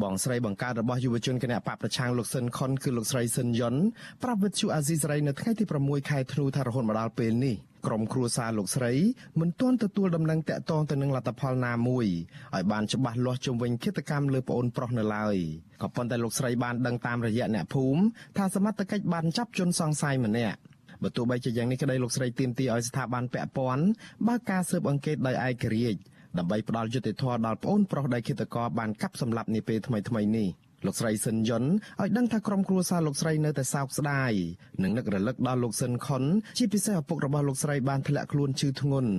[0.00, 3.74] បងស្រីបង្កើតរបស់យុវជនគណៈបកប្រឆាំងលោកស៊ិនខុនគឺលោកស្រីស៊ិនយុន
[4.22, 8.92] ប្រាប់វិទ្យុអាស៊ីសេរីនៅថ្ងៃទី6ខែធ្នូថារហូតមកដល់ពេលនេះក្រុមគ្រួសារលោកស្រី
[9.40, 12.06] មិនទាន់ទទួលដំណឹងតាក់ទងទៅនឹងលទ្ធផលណាមួយ
[12.54, 15.36] ឲ្យបានច្បាស់លាស់ជុំវិញគិតកម្មលើប្អូនប្រុសនៅឡើយ
[15.82, 18.02] ក៏ប៉ុន្តែលោកស្រីបានដឹងតាមរយៈអ្នកភូមិ
[18.36, 20.58] ថាសមត្ថកិច្ចបានចាប់ជនសង្ស័យម្នាក់
[21.02, 23.84] បើទោះបីជាយ៉ាងនេះក្តីលោកស្រីទាមទារឲ្យស្ថាប័នពាក់ព័ន្ធ
[24.26, 26.00] បើកការស៊ើបអង្កេតដោយឯករាជ្យ
[26.38, 30.48] ដើម្បីផ្ដល់យុត្តិធម៌ដល់ប្អូនប្រុសដែលឃាតករបានកាប់សម្លាប់នាពេលថ្មីៗនេះ
[30.86, 34.32] លោកស្រីស៊ិនយុនឲ្យដឹងថាក្រុមគ្រួសារលោកស្រីនៅតែសោកស្ដាយ
[34.82, 36.24] និងនឹករលឹកដល់លោកស៊ិនខុន
[36.58, 39.10] ជាពិសេសឪពុករបស់លោកស្រីបានធ្លាក់ខ្លួនឈឺធ្ងន់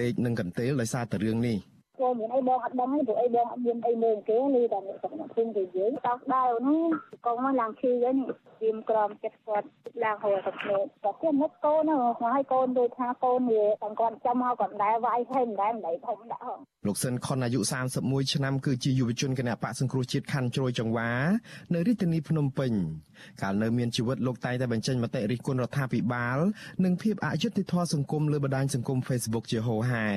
[0.00, 1.58] ដេកនឹងកន្ទេលដោយសារតែរឿងនេះ។
[2.04, 6.80] ចូលមានអីបងអត់ដឹងទេព្រោះអីបងអត់មានអីមើលគេលឺតែអ្នកក្នុងភូមិគេនិយាយតោះដែរហ្នឹង
[7.26, 8.16] កងមកឡើងឈឺវិញ
[8.62, 9.66] ទៀមក្រមចិត្តគាត់
[10.04, 17.60] ឡើងហៅទៅគ្នាតែគេនឹកកូនហ្នឹងហើយកូនដូចថាកូនវាទាំងគាត់ចាំមកក៏មិនដែរវាយហើយមិនដែរមិនដែរធំដាក់ហងលោកសិនខុនអាយុ
[17.96, 21.10] 31ឆ្នាំគឺជាយុវជនគណៈបកសង្គ្រោះជាតិខណ្ឌជ្រោយចង្វា
[21.74, 22.72] នៅរាជធានីភ្នំពេញ
[23.42, 26.38] កាលនៅមានជីវិតលោកតែងតែបញ្ចេញមតិរិះគន់រដ្ឋាភិបាល
[26.84, 30.08] និងភាពអយុត្តិធម៌សង្គមលើបណ្ដាញសង្គម Facebook ជាហូរហែ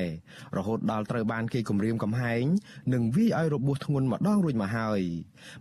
[0.58, 2.44] រហូតដល់ត្រូវបានគេគំរាមកំហែង
[2.94, 5.02] និងវាយឲ្យរបួសធ្ងន់ម្ដងរួចមកហើយ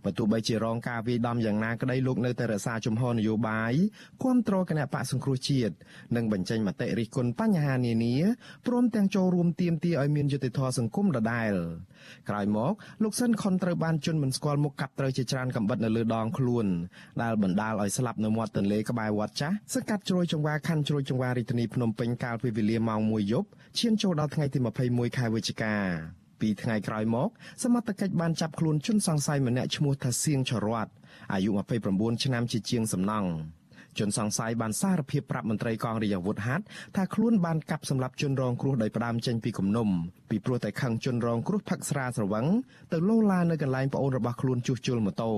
[0.03, 3.73] បើទោះបីជារងការវាយដំយ៉ាងណាក្តីលោកនៅតែរក្សាជំហរនយោបាយ
[4.21, 5.73] គ្រប់គ្រងគណៈបកសង្គ្រោះជាតិ
[6.15, 8.15] និងបញ្ចេញមតិរិះគន់បញ្ហានានា
[8.67, 11.53] ព្រមទាំងចូលរួមទាមទារឲ្យមានយុត្តិធម៌សង្គមដដែល
[12.29, 16.65] ក្រោយមកលោកសិនខុនត្រូវបានជន់មិនស្គាល់មុខកាប់ត្រូវជាច្រើនកំបិតនៅលើដងខ្លួន
[17.21, 23.47] ដែលបណ្ដាលឲ្យស្លាប់នៅមាត់ទន្លេក្បែរវត្តចាស់សកាត់ជ្រោយចង្វាខណ្ឌជ្រោយចង្វារាជធានីភ្នំពេញកាលពីវេលាម៉ោង1យប់
[23.79, 25.75] ឈានចូលដល់ថ្ងៃទី21ខែវិច្ឆិកា
[26.41, 27.29] ពីថ្ងៃក្រោយមក
[27.63, 30.87] សមត្ថកិច្ចបានចាប់ខ្លួនជនសង្ស័យម្នាក់ឈ្មោះថាសៀងចរ័ត
[31.33, 31.49] អាយុ
[31.87, 33.29] 29ឆ្នាំជាជាងសំណង់
[33.99, 36.63] ជនសង្ស័យបានសារភាពប្រាប់មន្ត្រីកងរាជអាវុធហត្ថ
[36.95, 39.89] ថាខ្លួនបានកាប់សម្លាប់ជនរងគ្រោះដោយផ្ដាំចេញពីគំនុំ
[40.29, 42.45] ពីព្រោះតែខឹងជនរងគ្រោះផឹកស្រាស្រវឹង
[42.91, 45.31] ទៅលោឡានៅកន្លែងប្អូនរបស់ខ្លួនជួសជុលម៉ូតូ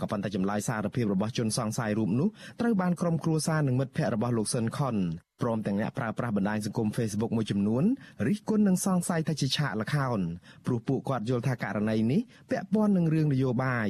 [0.00, 2.28] ក៏ប៉ុន្តែចម្លើយសារភាពរបស់ជនសង្ស័យរូបនោះ
[2.60, 4.96] ត្រូវបានក្រុមគ្រួសារនិងមិត្តភ័ក្តិរបស់លោកស៊ិនខុន
[5.42, 7.84] ព្រមទាំងអ្នកប្រើប្រាស់បណ្ដាញសង្គម Facebook មួយចំនួន
[8.26, 10.20] រិះគន់និងសង្ស័យថាជាឆាកល្ខោន
[10.66, 13.88] ព្រោះពួកគាត់យល់ថាករណីនេះពាក់ព័ន្ធនឹងរឿងនយោបាយ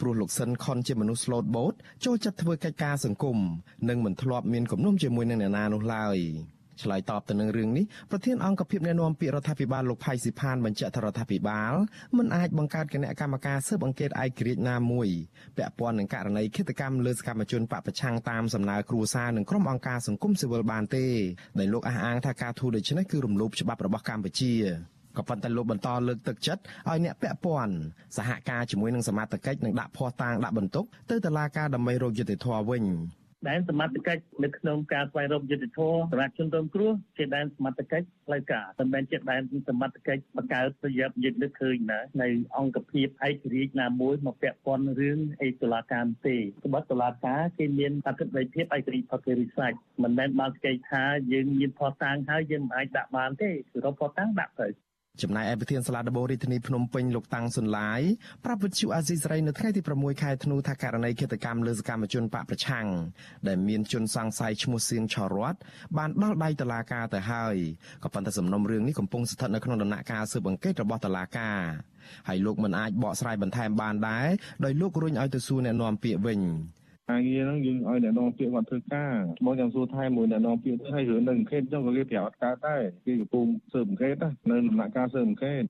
[0.00, 3.38] ព្រោះលោកសិនខុនជាមនុស្សស្លូតបូតចូលចិត្តធ្វើកិច្ចការសង្គម
[3.88, 6.18] និងមិនធ្លាប់មានគំនុំជាមួយនឹងអ្នកណានោះឡើយ។
[6.82, 11.72] ឆ្លើយតបទៅនឹងរឿងនេះប្រធានអង្គភិបអ្នកណែនាំពាក្យរដ្ឋាភិបាលលោកផៃស៊ីផានបញ្ជាក់ថារដ្ឋាភិបាល
[12.16, 15.08] មិនអាចបង្កើតគណៈកម្មការស៊ើបអង្កេតឯករាជ្យណាមួយ
[15.56, 21.06] ពាក់ព័ន្ធនឹងករណីឃាតកម្មលើសកម្មជនបពប្រឆាំងតាមសំណើគ្រួសារនិងក្រុមអង្គការសង្គមស៊ីវិលបានទេ
[21.58, 24.52] ដែលលោកអះអាងថាការធូរដូច្នេះគឺរំលោភច្បាប់របស់កម្ពុជា
[25.16, 27.74] ក៏ប៉ុន្តែលោកបន្តលើកទឹកចិត្តឲ្យអ្នកពាក់ព័ន្ធ
[28.16, 32.84] សហការជាមួយនឹងសមាជិកនិងដាក់ភ័ស្តុតាងដាក់បន្ទុកទៅតុលាការដើម្បីរកយុត្តិធម៌វិញ
[33.48, 54.68] ដែនសមត្ថកិច្ចនៅក្នុងការស្វែងរកយុត្តិធម៌សម្រាប់ជនរងគ្រោះជាដែនសមត្ថកិច្ចផ្លូវការមិនមែនជាដែនសមត្ថកិច្ចបង្កើតប្រយោជន៍យើងនឹកឃើញណានៅអង្គភាពឯករាជ្យណាមួយមកពាក់ព័ន្ធរឿងអេតុលាការទេសម្បត្តិតុលាការគេមានអធិបតេយ្យភាពឯករាជ្យផុតគេរិះសាច់មិនមែនបានស្គាល់ថាយើងមានផតតាំងហើយយើងមិនអាចដាក់បានទេគឺរកផតតាំងដាក់ទៅ
[55.20, 58.00] ចំណែកឯប្រធានសាលាដំបងរាជធានីភ្នំពេញលោកតាំងសុនឡាយ
[58.44, 62.86] ប្រាប់វិទ្យុអាស៊ីសេរីនៅថ្ងៃទី6ខែធ្នូថាករណីឃាតកម្មលើសកម្មជនបកប្រឆាំង
[63.48, 65.54] ដែលមានជនសង្ស័យឈ្មោះសៀងឆរត
[65.98, 67.56] បានដល់ដៃតុលាការទៅហើយ
[68.02, 71.60] ក៏ប៉ុន្តែសំណុំរឿងនេះកំពុងស្ថិតនៅក្នុងដំណាក់កាលស៊ើបអង្កេតរបស់តុលាការ
[72.28, 74.28] ហើយលោកមិនអាចបកស្រាយបន្ថែមបានដែរ
[74.64, 76.40] ដោយលោករុញឲ្យទៅសួរអ្នកនាំពាក្យវិញ
[77.08, 84.14] ការងារហ្នឹងយើងឲ្យអ្នកនាំពាក្យគាត់ធ្វើការមកចាំសួរថែមួយអ្នកនាំពាក្យទៅឲ្យរឿងនឹងអង្កេតចុះក៏គេប្រាប់អត់កើតដែរគេកំពុងស៊ើបអង្កេត
[84.50, 85.62] នៅដំណាក់កាលស៊ើបអង្កេត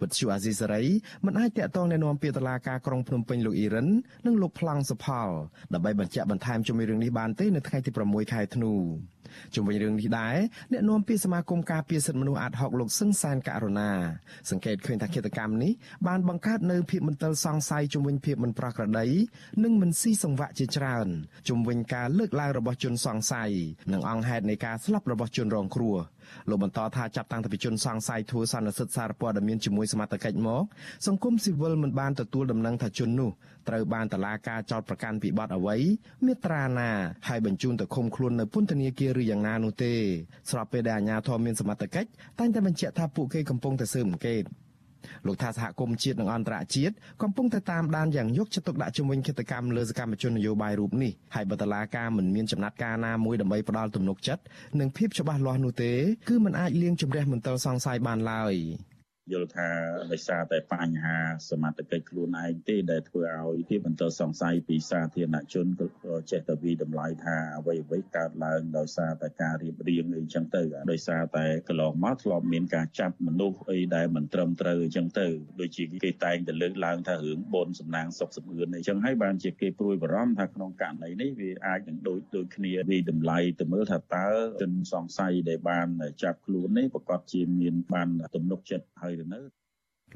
[0.00, 0.84] វត្តជូអាស៊ីសេរី
[1.26, 3.88] មិនអាចតាក់ទងណែនាំពីតឡាការក្រុងភ្នំពេញលោកអ៊ីរ៉ាន
[4.26, 5.28] និងលោកប្លង់សុផល
[5.74, 8.74] ដើម្បីបញ្ជាក់បន្ថែមជុំវិញរឿងនេះបានទេនៅថ្ងៃទី6ខែធ្នូ
[9.54, 10.36] ជុំវិញរឿងនេះដែរ
[10.72, 13.90] អ្នកនាំពាក្យសមាគមការពារសិទ្ធិមនុស្សអាត់ហុកលោកសឹងសានករណា
[14.50, 15.72] សង្កេតឃើញថាកិច្ចកម្មនេះ
[16.06, 19.06] បានបង្កើតនៅភាពមន្ទិលសង្ស័យជុំវិញភាពមិនប្រក្រតី
[19.64, 21.08] និងមិនស៊ីសង្វាក់ជាច្រើន
[21.48, 23.50] ជុំវិញការលើកឡើងរបស់ជនសង្ស័យ
[23.92, 25.96] និងអង្គហេតុនៃការស្លាប់របស់ជនរងគ្រោះ។
[26.48, 30.62] លោកបន្តថាចាប់តាំងពីជនសង្ស័យធ្វើសន្និសិទសារព័ត៌មានជាមួយសមត្ថកិច្ចមក
[31.06, 33.30] សង្គមស៊ីវិលមិនបានទទួលដំណឹងថាជននោះ
[33.68, 35.76] ត្រូវបានតឡាការចោតប្រកាន់ពីបទអ្វី
[36.26, 36.90] មេត្រាណា
[37.28, 39.92] ហើយបញ្ជូនទៅឃុំខ្លួននៅពន្ធនាគារឬយ៉ាងណានោះទេ
[40.50, 44.44] ស្របពេលដែលអាជ្ញាធរមានសមត្ថកិច្ចតែងតែបញ្ជាក់ថាពួកគេកំពុងតែស៊ើបអង្កេត
[45.26, 54.42] លោកថាសហគមន៍ជាតិនិងអន្តរជាតិកំពុងតែតាមដានយ៉ាងយកចិត្តទុកដាក់ជំវិញគិតកម្មលើសកម្មជននយោបាយរូបនេះហើយបតឡាការមិនមានចំណាត់ការណាមួយដើម្បីផ្ដាល់ទំនុកចិត្ត
[54.80, 55.92] និងភាពច្បាស់លាស់នោះទេ
[56.28, 58.54] គឺมันអាចលៀងជំរះមន្ទិលសង្ស័យបានឡើយ។
[59.32, 59.68] យល់ថា
[60.12, 61.16] ដោយសារតែបញ្ហា
[61.50, 75.26] សមត្ថកិច្ចខ្លួនឯងទេដែលធ្វើឲ្យភាពបន្តសង្ស័យពីសាធារណជនក៏ចេះតែវិតម្លៃថាអ្វីអ្វីកើតឡើងដោយសារតែការរៀបរៀងអីចឹងទៅដោយសារតែកន្លងមកធ្លាប់មានការចាប់មនុស្សអីដែលមិនត្រឹមត្រូវអីចឹងទៅ
[75.60, 84.28] ដូចជាគេតែងតែលើកឡើងថារឿងបនសំណាងសុកសំអឿនអីចឹងហើយបានជាគេព្រួយបារម្ភថាក្នុងករណីនេះវាអាចនឹងដូចដូចគ្នាវិតម្លៃទៅមើលថាតើ
[84.60, 85.88] ជនសង្ស័យដែលបាន
[86.22, 89.40] ចាប់ខ្លួននេះប្រកាសជាមានបានទំនុកចិត្តហើយទៅនៅ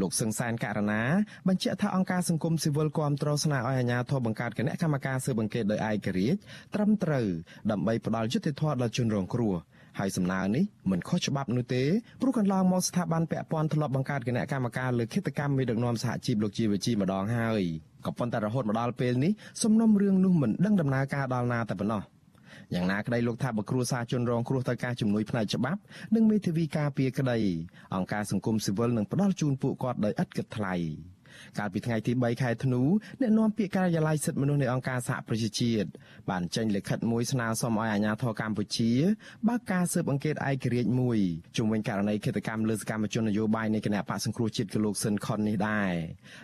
[0.00, 1.02] លោកសឹងសានករណា
[1.48, 6.38] បញ្ជាក់ថាអង្គការសង្គមស៊ីវិលគាំទ្រស្នើឲ្យអាជ្ញាធរបង្កើតគណៈកម្មការស៊ើបអង្កេតដោយឯករាជ្យ
[6.74, 7.26] ត្រឹមត្រូវ
[7.70, 9.54] ដើម្បីផ្ដល់យុត្តិធម៌ដល់ជនរងគ្រោះ
[9.98, 11.82] ហើយសំណើនេះមិនខុសច្បាប់នោះទេ
[12.20, 17.62] ព្រោះកន្លងមកស្ថាប័នពាក់ព័ន្ធធ្លាប់បង្កើតគណៈកម្មការលើឃាតកម្មមេដឹកនាំសហជីពលោកជីវជីម្ដងហើយ
[18.06, 22.02] ក៏ប៉ុន្តែរហូតមកដល់ពេលនេះសំណុំរឿងនោះមិនដឹងដំណើរការដល់ណាតែប៉ុណ្ណោះ
[22.74, 25.80] យ៉ាងណាក្តីលោកថាបើគ្រួសារជនរងគ្រោះត្រូវការជំនួយផ្នែកច្បាប់
[26.14, 27.38] និងមេធាវីការពារក្តី
[27.94, 30.74] អង្គការសង្គមស៊ីវិលនឹងផ្ដល់ជូនពួកគាត់ដោយឥតគិតថ្លៃ។
[31.58, 32.82] កាលពីថ្ងៃទី3ខែធ្នូ
[33.20, 35.88] អ្នកនាំពាក្យការិយាល័យសិទ្ធិមនុស្សនៃអង្គការសហប្រជាជាតិ
[36.30, 38.92] បានចេញលិខិតមួយស្នើសុំឲ្យអាជ្ញាធរកម្ពុជា
[39.48, 41.18] បើកការស៊ើបអង្កេតឯករាជ្យមួយ
[41.56, 45.92] ជុំវិញករណីឃាតកម្មលើសកម្មជននយោបាយនៃគណៈបកសង្គ្រោះជាតិគឺលោកស៊ិនខុននេះដែរ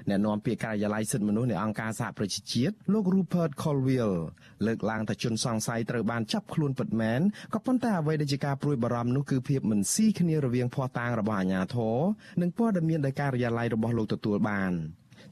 [0.08, 4.18] អ្នកនាំពាក្យការិយាល័យសិទ្ធិមនុស្សនៃអង្គការសហប្រជាជាតិលោក Rupert Colville
[4.66, 7.20] លើកឡើងថាជនសង្ស័យត្រូវបានចាប់ខ្លួនពិតមែន
[7.54, 11.96] ក៏ប៉ុន្តែអ្វីដែលជាការព្រួយបារម្ភនោះគឺភាពមិនស៊ីគ្នារវាងភ័ស្តុតាងរបស់អាជ្ញាធរ
[12.42, 14.72] និងព័ត៌មានដែលការិយាល័យរបស់លោកទទួលបាន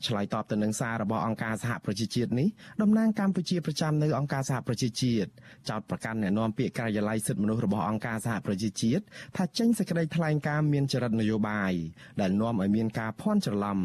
[0.06, 2.48] ឆ្លើយតបទៅនឹងសាររបស់អង្គការសហប្រជាជាតិនេះ
[2.82, 5.28] តំណាងកម្ពុជាប្រចាំនៅអង្គការសហប្រជាជាតិ
[5.68, 9.02] ចោទប្រកាន់អ្នកនាំពាក្យការិយាល័យសិទ្ធិមនុស្សរបស់អង្គការសហប្រជាជាតិ
[9.36, 11.72] ថាចេញសេចក្តីថ្លែងការណ៍មានចរិតនយោបាយ
[12.20, 13.80] ដែលនាំឲ្យមានការភ័ន្តច្រឡំ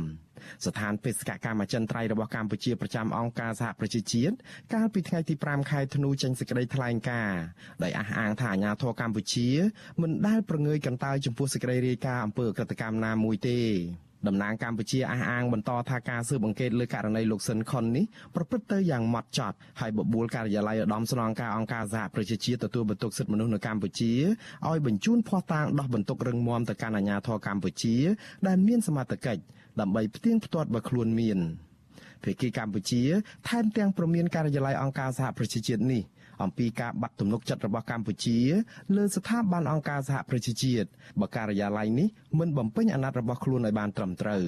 [0.66, 4.36] ស្ថានបេសកកម្មអចិន្ត្រៃយ៍របស់កម្ពុជាប្រចាំអង្គការសហប្រជាជាតិ
[4.74, 7.42] កាលពីថ្ងៃទី5ខែធ្នូចេញសេចក្តីថ្លែងការណ៍
[7.84, 9.50] ដោយអះអាងថាអាញាធរកម្ពុជា
[10.02, 13.60] មិនដែលប្រងើយកន្តើយចំពោះសេចក្តីរាយការណ៍អំពើអក្រកម្មណាមួយទេ
[14.28, 18.06] តំណាងកម្ពុជាអះអាងបន្តថាការស៊ើបអង្កេតលើករណីលោកស៊ិនខុននេះ
[18.36, 24.14] ប្រព្រឹត្តទៅយ៉ាងម៉ត់ចត់ហើយបបួលការិយាល័យឧត្តមស្នងការអង្គការសហប្រជាជាតិទទួលបន្ទុកសិទ្ធិមនុស្សនៅកម្ពុជា
[24.68, 27.96] ឲ្យបញ្ជូនភស្តុតាងដោះបន្ទុករឹងមាំទៅកាន់អាជ្ញាធរកម្ពុជា
[28.48, 29.42] ដែលមានសមត្ថកិច្ច
[29.80, 31.40] ដើម្បីផ្ទៀងផ្ទាត់បើខ្លួនមាន
[32.24, 33.02] ភាគីកម្ពុជា
[33.50, 36.02] ថែមទាំងប្រមានការិយាល័យអង្គការសហប្រជាជាតិនេះ
[36.44, 38.40] អំពីការបាត់ទំនុកចិត្តរបស់កម្ពុជា
[38.96, 40.88] លើស្ថាប័នអង្គការសហប្រជាជាតិ
[41.20, 42.08] បើការិយាល័យនេះ
[42.40, 44.46] មិនបំពេញអាណត្តិរបស់ខ្លួនឲ្យបានត្រឹមត្រូវ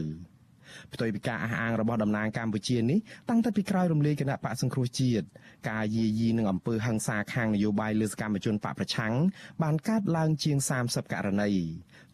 [0.94, 5.26] ផ្ទុយពីការអះអាងរបស់តំណាងកម្ពុជានេះតាំងតែពីក្រោយរំលាយគណៈបកសង្គ្រោះជាតិ
[5.70, 9.14] ការយាយីនឹងអំពើហិង្សាខាងនយោបាយលើសកម្មជនបកប្រឆាំង
[9.62, 11.50] បានកើតឡើងជាង30ករណី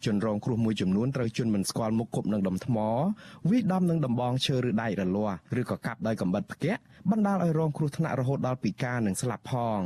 [0.04, 2.76] ជនរងគ្រោះមួយចំនួនត្រូវជន់មិនស្គាល់មុខគប់នឹងដុំថ្ម
[3.50, 9.80] វាយដំនឹងដំបងឈើឬដែករលាស់ឬក៏កាប់ដោយកំបិតផ្គាក់បណ្ដាលឲ្យរងគ្រោះថ្នាក់រហូតដល់ពិការនិងស្លាប់ផង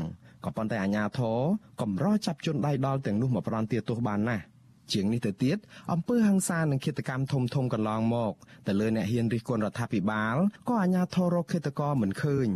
[0.44, 1.40] ក៏ប៉ុន្តែអាជ្ញាធរ
[1.80, 4.44] កម្រចាប់ជនដៃដល់ទាំងនោះមកផ្ដន់ទាទោសបានណាស់
[4.92, 5.58] ជាងនេះទៅទៀត
[5.92, 8.32] អំពើហ ংস ានិងឃាតកម្មធំធំកន្លងមក
[8.66, 10.36] ទៅលើអ្នកហ៊ានរិះគន់រដ្ឋាភិបាល
[10.68, 12.48] ក៏អាជ្ញាធររកឃាតករមិនឃើញ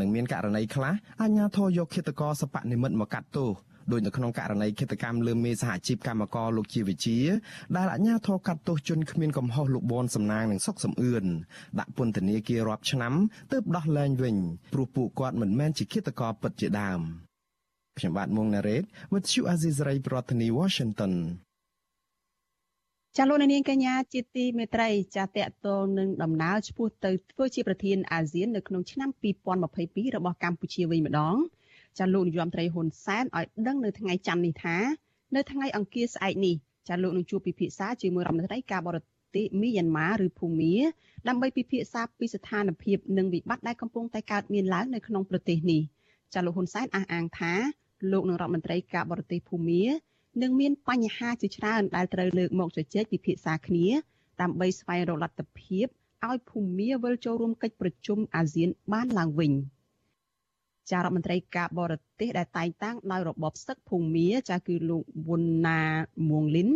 [0.00, 3.52] និងមានករណីខ្លះអាជ្ញាធរយកឃាតករសពនិមិត្តមកកាត់ទោស
[3.92, 7.18] ដោយនៅក្នុងករណីឃាតកម្មលើមេសហជីពកម្មករលោកជាវិជា
[7.76, 11.24] ដែលអាជ្ញាធរកាត់ទោសជនគ្មានកំហុសលោកបនសំណាងនិងសុកសំអឿន
[11.78, 13.14] ដាក់ពន្ធនាគាររាប់ឆ្នាំ
[13.52, 14.36] ទើបដោះលែងវិញ
[14.72, 17.00] ព្រោះពួកគាត់មិនមែនជាឃាតករពិតជាដើម
[17.98, 21.12] ខ្ញុំបាទមុងណារ៉េត With you Azizray ប្រធានាទី Washington
[23.16, 29.10] ចាលោកនាងកញ្ញាជាទីមេត្រីចាតកតងនឹងដំណើរឆ្ពោះទៅធ្វើជាប្រធានអាស៊ាននៅក្នុងឆ្នាំ
[29.62, 31.36] 2022របស់កម្ពុជាវិញម្ដង
[31.98, 34.76] ចាលោកនាយរដ្ឋមន្ត្រីហ៊ុនសែនឲ្យដឹងនៅថ្ងៃច័ន្ទនេះថា
[35.36, 36.54] នៅថ្ងៃអង្គារស្អែកនេះ
[36.88, 38.98] ចាលោកនឹងជួបពិភាក្សាជាមួយរដ្ឋមន្ត្រីការបរ
[39.34, 40.74] ទេសមីយ៉ាន់ម៉ាឬភូមា
[41.28, 45.82] ដើម្បីពិភាក្សាពីស្ថានភាពនិងវិបត្តិដែលកំពុងតែកើតមានឡើងនៅក្នុងប្រទេសនេះ
[46.34, 47.52] ចាលោកហ៊ុនសែនអះអាងថា
[48.12, 49.84] លោកនឹងរដ្ឋមន្ត្រីការបរទេសភូមា
[50.40, 53.86] នឹងមានបញ្ហាជាច្រើនដែលត្រូវលើកមកជជែកពិភាក្សាគ្នា
[54.40, 55.86] ដើម្បីស្វែងរកលទ្ធភាព
[56.28, 59.52] ឲ្យភូមាវិលចូលរួមកិច្ចប្រជុំអាស៊ានបានឡើងវិញ
[60.90, 65.80] ចារដ្ឋមន្ត្រីការបរទេសដែលតែងតាំងដោយរបបសឹកភូមាចាគឺលោកវុនណា
[66.30, 66.68] មួងលីន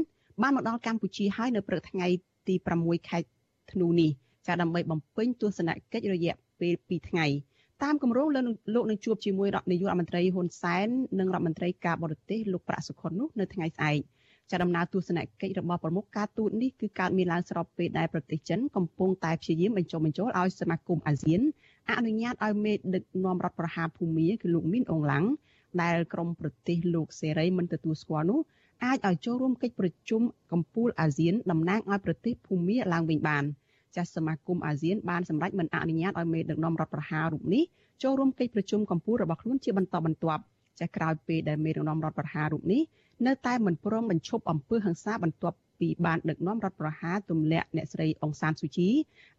[0.42, 2.06] បានមកដល់កម្ពុជាហើយនៅព្រឹកថ្ងៃ
[2.48, 3.18] ទី6ខែ
[3.72, 4.10] ធ្នូនេះ
[4.46, 7.26] ចាដើម្បីបំពេញទស្សនកិច្ចរយៈពេល2ថ្ងៃ
[7.84, 14.00] តាមគម្រោងលោកនឹងជួបជាមួយរដ្ឋនាយករដ្ឋមន្ត្រីហ៊ុនសែននិងរដ្ឋមន្ត្រីការបរទេសលោកប្រាក់សុខុននោះនៅថ្ងៃស្អែក
[14.50, 21.40] ចាដំណើរទស្សនកិច្ចរបស់ប្រមុខការទូតនេះគឺកើតមានឡើងស្របពេលដែលប្រទេសចិនកំពុងតែព្យាយាមបញ្ចុះបញ្ចូលឲ្យសមាគមអាស៊ាន
[21.90, 25.24] អនុញ្ញាតឲ្យមេដឹកនាំរដ្ឋប្រហារភូមាគឺលោកមីនអងឡាំង
[25.82, 28.40] ដែលក្រមប្រទេសលោកសេរីមិនទទួលស្គាល់នោះ
[28.84, 33.44] អាចឲ្យចូលរួមកិច្ចប្រជុំកម្ពុជាអាស៊ានតំណាងឲ្យប្រទេសភូមាឡើងវិញបាន។
[33.96, 37.64] ចាស់សមាគមអាស៊ានបានសម្រេចមិនអនុញ្ញាតឲ្យមេដឹកនាំរដ្ឋប្រហាររូបនេះ
[38.02, 40.42] ចូលរួមកិច្ចប្រជុំកម្ពុជារបស់ខ្លួនជាបន្តបន្ទាប់
[40.78, 42.82] ចាស់ក្រោយពេលដែលមេដឹកនាំរដ្ឋប្រហាររូបនេះ
[43.26, 48.88] នៅតែមិនព្រមបញ្ឈប់អំពើហិង្សាបន្ទាប់ពីបានដឹកនាំរដ្ឋប្រហារទម្លាក់អ្នកស្រីអង្សានស៊ូជី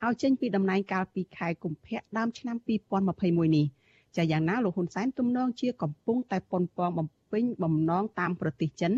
[0.05, 2.57] ឲ្យចេញពីតំណែងកាលពីខែកុម្ភៈដើមឆ្នាំ
[3.07, 3.65] 2021នេះ
[4.17, 8.93] ចាយ៉ាងណាលោកហ៊ុនសែនទំនងជាកំពុងតែប៉ុនប៉ងបំពេញបំណងតាមប្រទេសចិន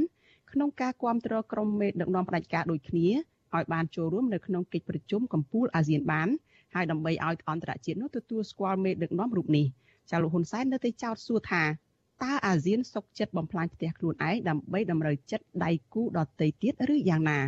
[0.52, 3.08] ក្នុងការគ្រប់គ្រងក្រុមមេដឹកនាំផ្ដាច់ការដូចគ្នា
[3.56, 6.28] ឲ្យបានចូលរួមនៅក្នុងកិច្ចប្រជុំកំពូលអាស៊ានបាន
[6.76, 9.66] ហើយដើម្បីឲ្យអន្តរជាតិនោះទទួលស្គាល់មេដឹកនាំរូបនេះ
[10.10, 11.64] ចាលោកហ៊ុនសែននៅតែចោទសួរថា
[12.24, 17.40] តើអាស៊ានសុកចិត្តបំផ្លាញផ្ទះខ្លួនឯងដើម្បីតម្រូវចិត្តដៃគូដទៃទៀតឬយ៉ាងណា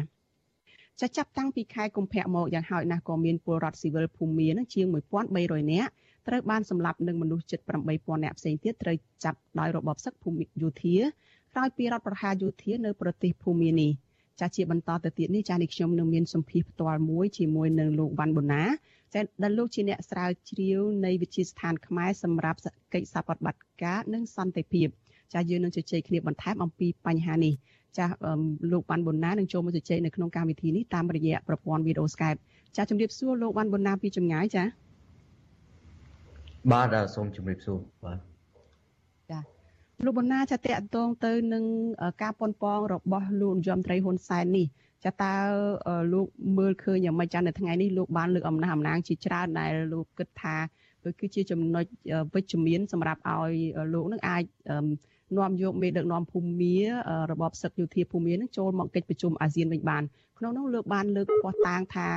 [1.01, 4.85] ចាចាប់តាំងពីខែកុម្ភៈមកយ៉ាងហោចណាស់ក៏មានពលរដ្ឋស៊ីវិលភូមានឹងជាង
[5.29, 5.91] 1300នាក់
[6.27, 7.59] ត្រូវបានសម្លាប់និងមនុស្សជិត
[7.93, 10.97] 8000នាក់ផ្សេងទៀតត្រូវចាប់ដោយរបបសឹកភូមិយោធា
[11.53, 13.91] ក្រោយពីរដ្ឋប្រហារយោធានៅប្រទេសភូមានេះ
[14.39, 18.63] ចាស់ជាបន្តទៅទៀតនេះចាស់នេះខ្ញុំនឹងមានសម្ភារផ្ទាល់មួយជាមួយនឹងលោកវ៉ាន់បូណា
[19.13, 22.59] ចាដែលលោកជាអ្នកស្រាវជ្រាវនៃវិទ្យាស្ថានខ្មែរសម្រាប់
[22.93, 24.87] កិច្ចសហប្រតិបត្តិការនិងសន្តិភាព
[25.33, 27.53] ចាយើងនឹងជជែកគ្នាបន្ថែមអំពីបញ្ហានេះ
[27.97, 28.05] ចា
[28.71, 32.39] លោកវ៉ាន់បូណានឹងចូលមកជជែកនៅក្នុងកម្មវិធីនេះតាមរយៈប្រព័ន្ធវីដេអូ Skype
[32.77, 34.63] ចាជំរាបសួរលោកវ៉ាន់បូណាពីចម្ងាយចា
[36.71, 38.30] បាទសូមជំរាបសួរបាទ
[40.05, 41.63] លោកបណ្ណាចាតកតងទៅនឹង
[42.21, 44.67] ការប៉ុនប៉ងរបស់លោកនាយរដ្ឋមន្ត្រីហ៊ុនសែននេះ
[45.05, 45.33] ចាតើ
[46.13, 50.55] លោកមើលឃើញយ៉ាងម៉េចចានៅថ្ងៃនេះលោកបានលើកអំណះអំណាងជាច្រើនដែលលោកគិតថា
[51.03, 51.85] វាគឺជាចំណុច
[52.33, 53.53] វិជ្ជមានសម្រាប់ឲ្យ
[53.93, 54.43] លោកនឹងអាច
[55.37, 56.75] នាំយកមេដឹកនាំភូមិ
[57.31, 60.03] របបសឹកយោធាភូមិនឹងចូលមកកិច្ចប្រជុំអាស៊ានវិញបាន
[60.37, 62.07] ក្នុងនោះលោកបានលើកពោះតាងថា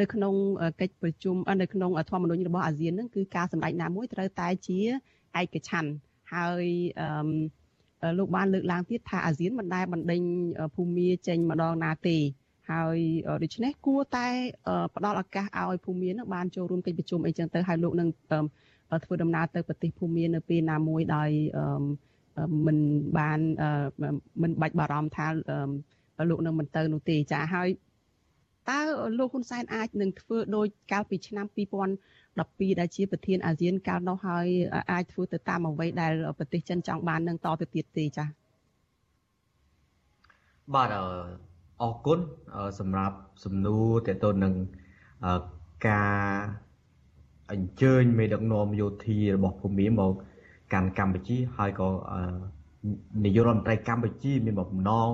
[0.00, 0.34] នៅក្នុង
[0.80, 4.78] កិច្ចប្រជុំនៅក្នុងធម្មនុញ្ញរបស់អាស៊ាននឹងគឺការសម្ដែងណាមួយត្រូវតែជា
[5.40, 5.90] ឯកច្ឆន្ទ
[6.34, 6.64] ហើយ
[7.00, 10.22] អឺលោកបានលើកឡើងទៀតថាអាស៊ានមិនដែលបណ្ដេញ
[10.74, 12.16] ភូមាចេញម្ដងណាទេ
[12.70, 12.98] ហើយ
[13.42, 14.28] ដូច្នេះគួរតែ
[14.96, 18.08] ផ្ដល់ឱកាសឲ្យភូមានឹងបានចូលរួមកិច្ចប្រជុំអីចឹងទៅហើយលោកនឹង
[19.04, 21.30] ធ្វើដំណើរទៅប្រទេសភូមានៅពេលណាមួយដោយ
[22.66, 22.78] មិន
[23.18, 23.40] បាន
[24.42, 25.26] មិនបាច់បារម្ភថា
[26.30, 27.68] លោកនឹងមិនទៅនោះទេចាហើយ
[28.70, 28.80] តើ
[29.18, 34.46] លោកហ៊ុនសែនអាចនឹងធ្វើដោយកាលពីឆ្នាំ2000 12ដែលជាប្រធានអាស៊ានកាលនោះហើយ
[34.92, 38.28] អាចធ្វើទៅតាមអ្វីដែលប្រទេសចិនចង់បាននឹងតទៅទៀតទេចា៎
[40.74, 40.88] បាទ
[41.82, 42.18] អរគុណ
[42.80, 44.54] សម្រាប់សំណួរតទៅនឹង
[45.88, 46.16] ការ
[47.52, 50.12] អញ្ជើញមេដឹកនាំយោធារបស់ភូមិមក
[50.72, 51.88] កាន់កម្ពុជាហើយក៏
[53.24, 55.10] នាយករដ្ឋមន្ត្រីកម្ពុជាមានបំណង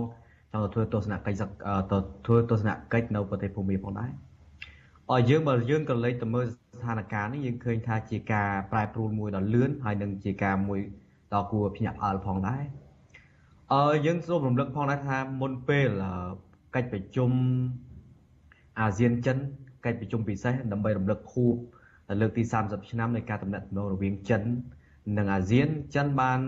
[0.52, 1.42] ចង់ទៅធ្វើទស្សនកិច្ច
[1.90, 4.11] ទៅធ្វើទស្សនកិច្ចនៅប្រទេសភូមាផងដែរ
[5.11, 10.81] អរយើងបើយើងក៏លេចទៅមើលស្ថានភាពនេះយើងឃើញថាជាការប្រែប្រួលមួយដ៏លឿនហើយនឹងជាការមួយ
[11.35, 12.64] ដ៏គួរភ្ញាក់ផ្អើលផងដែរ
[13.72, 15.88] អឺយើងសូមរំលឹកផងដែរថាមុនពេល
[16.74, 17.31] កិច្ចប្រជុំ
[18.81, 19.38] អាស៊ានចិន
[19.85, 21.55] កិច្ចប្រជុំពិសេសដើម្បីរំលឹកខួប
[22.20, 24.42] លើកទី30ឆ្នាំនៃការតំណាក់តំណងរវាងចិន
[25.18, 26.40] និងអាស៊ានចិនបាន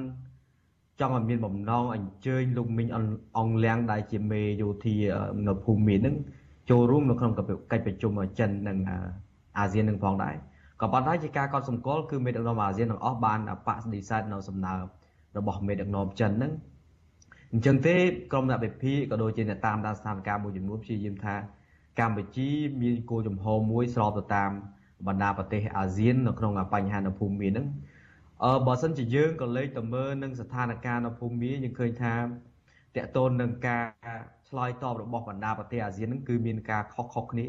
[1.01, 2.89] ចង់ឲ្យមានបំណងអញ្ជើញលោកមីង
[3.39, 4.95] អងលៀងដែលជាមេយោធា
[5.47, 6.17] នៅភូមិមាននឹង
[6.71, 8.79] ចូលរួមនៅក្នុងកិច្ចប្រជុំចិននិង
[9.59, 10.35] អាស៊ាននឹងផងដែរ
[10.81, 14.75] ក៏ប៉ុន្តែជាការកត់សម្គាល់គឺមេដឹកនាំអាស៊ានទាំងអស់បានបដិសេធនៅសំណើ
[15.39, 16.53] របស់មេដឹកនាំចិនហ្នឹង
[17.53, 17.97] អញ្ចឹងទេ
[18.33, 21.35] ក្រុមអ្នកវិភាគក៏ដូចជាអ្នកតាមដានស្ថានភាពមួយចំនួនព្យាយាមថា
[22.01, 22.51] កម្ពុជា
[22.83, 24.51] មានគោលចំហមួយស្របទៅតាម
[25.07, 27.67] បណ្ដាប្រទេសអាស៊ាននៅក្នុងបញ្ហានៅភូមិមានហ្នឹង
[28.45, 32.15] អឺបើសិនជាយើងក៏លេខទៅមើលនឹងស្ថានភាពនៅភូមិមានយើងឃើញថា
[32.97, 33.85] តកតូននឹងការ
[34.49, 37.47] ឆ្លើយតបរបស់បណ្ដាប្រទេសអាស៊ានហ្នឹងគឺមានការខុសៗគ្នា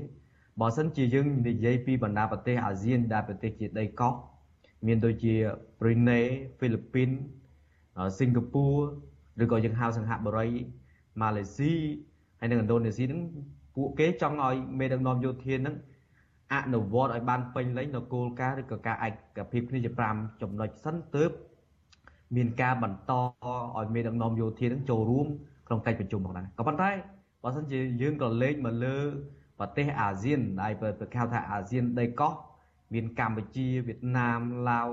[0.61, 4.13] បើសិនជាយើងនិយាយពីបណ្ដាប្រទេសអាស៊ានដែលប្រទេសជាដីកោះ
[4.87, 5.35] មានដូចជា
[5.79, 6.19] ប្រ៊ុយណេ
[6.57, 7.09] ហ្វីលីពីន
[8.19, 8.67] សិង្ហបុ
[9.37, 10.47] រីឬក៏យើងហៅសង្ហបុរី
[11.21, 11.73] ម៉ាឡេស៊ី
[12.39, 13.21] ហើយនិងឥណ្ឌូនេស៊ីហ្នឹង
[13.75, 15.75] ពួកគេចង់ឲ្យមេដឹកនាំយោធាហ្នឹង
[16.53, 21.31] អនុវត្តឲ្យបានពេញលេញនៅគោលការណ៍ឬក៏ការឯកភាពគ្នាជា5ចំណុចសិនទើប
[22.35, 25.27] មានការបន្តឲ្យមេដឹកនាំយោធានឹងចូលរួម
[25.67, 26.91] ក្នុងកិច្ចប្រជុំផងដែរក៏ប៉ុន្តែ
[27.43, 28.97] បើសិនជាយើងក៏លេខមកលើ
[29.61, 32.33] ប្រទេសអាស៊ានដែលប្រកាសថាអាស៊ានដីកោះ
[32.93, 34.89] មានកម្ពុជាវៀតណាមឡាវ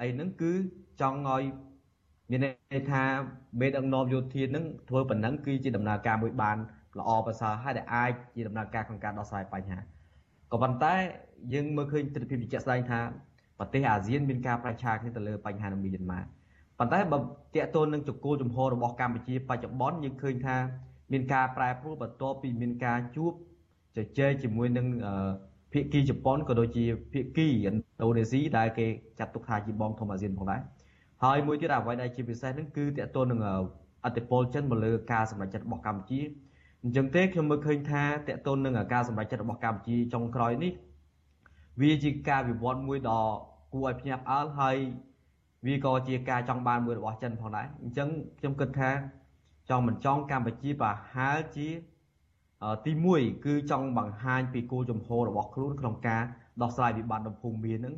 [0.00, 0.52] អីហ្នឹងគឺ
[1.00, 1.44] ចង់ឲ្យ
[2.30, 3.04] មានន័យថា
[3.60, 6.56] មេដឹកនាំយោធានឹងធ្វើប៉ុណ្ណឹងគឺជាដំណើរការមួយបាន
[6.98, 9.78] ល្អប្រសើរហើយដែលអាចជាដំណើរការក្នុងការដោះស្រាយបញ្ហា
[10.52, 10.94] ក៏ប៉ុន្តែ
[11.54, 13.00] យើងមើលឃើញទស្សនវិជ្ជាស្ដែងថា
[13.58, 16.20] ប្រទេសអាស៊ានមានការប្រឆាគ្នាទៅលើបញ្ហានៅមីយ៉ាន់ម៉ា
[16.78, 17.18] ប៉ុន្តែបើ
[17.54, 20.56] តាកតូននឹងចកូលចំហរបស់កម្ពុជាបច្ចុប្បន្នយើងឃើញថា
[21.14, 23.32] មានការប្រែប្រួលបន្ទាប់ពីមានការជួប
[23.96, 24.86] ជជែកជាមួយនឹង
[25.72, 28.86] ភាគីជប៉ុនក៏ដូចជាភាគីឥណ្ឌូនេស៊ីដែលគេ
[29.18, 30.60] ចាត់ទុកថាជាបងធំអាស៊ានផងដែរ
[31.24, 33.40] ហើយមួយទៀតអ្វីដែលជាពិសេសហ្នឹងគឺតកតូននឹង
[34.04, 36.20] អតិពលចិនមកលើការសម្រេចចិត្តរបស់កម្ពុជា
[36.82, 40.72] អញ្ចឹងទេខ្ញុំមើលឃើញថាតកតូននឹងការសម្រេចចិត្តរបស់កម្ពុជាចុងក្រោយនេះ
[41.80, 43.22] វាជាការវិវត្តមួយដ៏
[43.72, 44.76] គួរឲ្យភ្ញាក់ផ្អើលហើយ
[45.66, 48.90] វាក៏ជាការចង់បានមួយរបស់ចិនផងដែរអញ្ចឹងខ្ញុំគិតថា
[49.70, 51.68] ចង់មិនចង់កម្ពុជាប្រហែលជា
[52.84, 56.22] ទី1គឺចង់បង្ហាញពីគោលជំហររបស់ខ្លួនក្នុងការ
[56.62, 57.94] ដោះស្រាយវិបត្តិនៅភូមិមាននឹង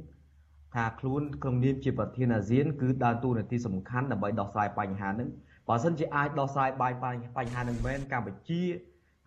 [0.74, 5.28] ថាខ្លួនក្នុងនាមជាប្រធានអាស៊ានគឺដើរតួនាទីសំខាន់ដើម្បីដោះស្រាយបញ្ហានឹង
[5.68, 6.92] បើសិនជាអាចដោះស្រាយបាយ
[7.36, 8.62] បញ្ហានឹងមែនកម្ពុជា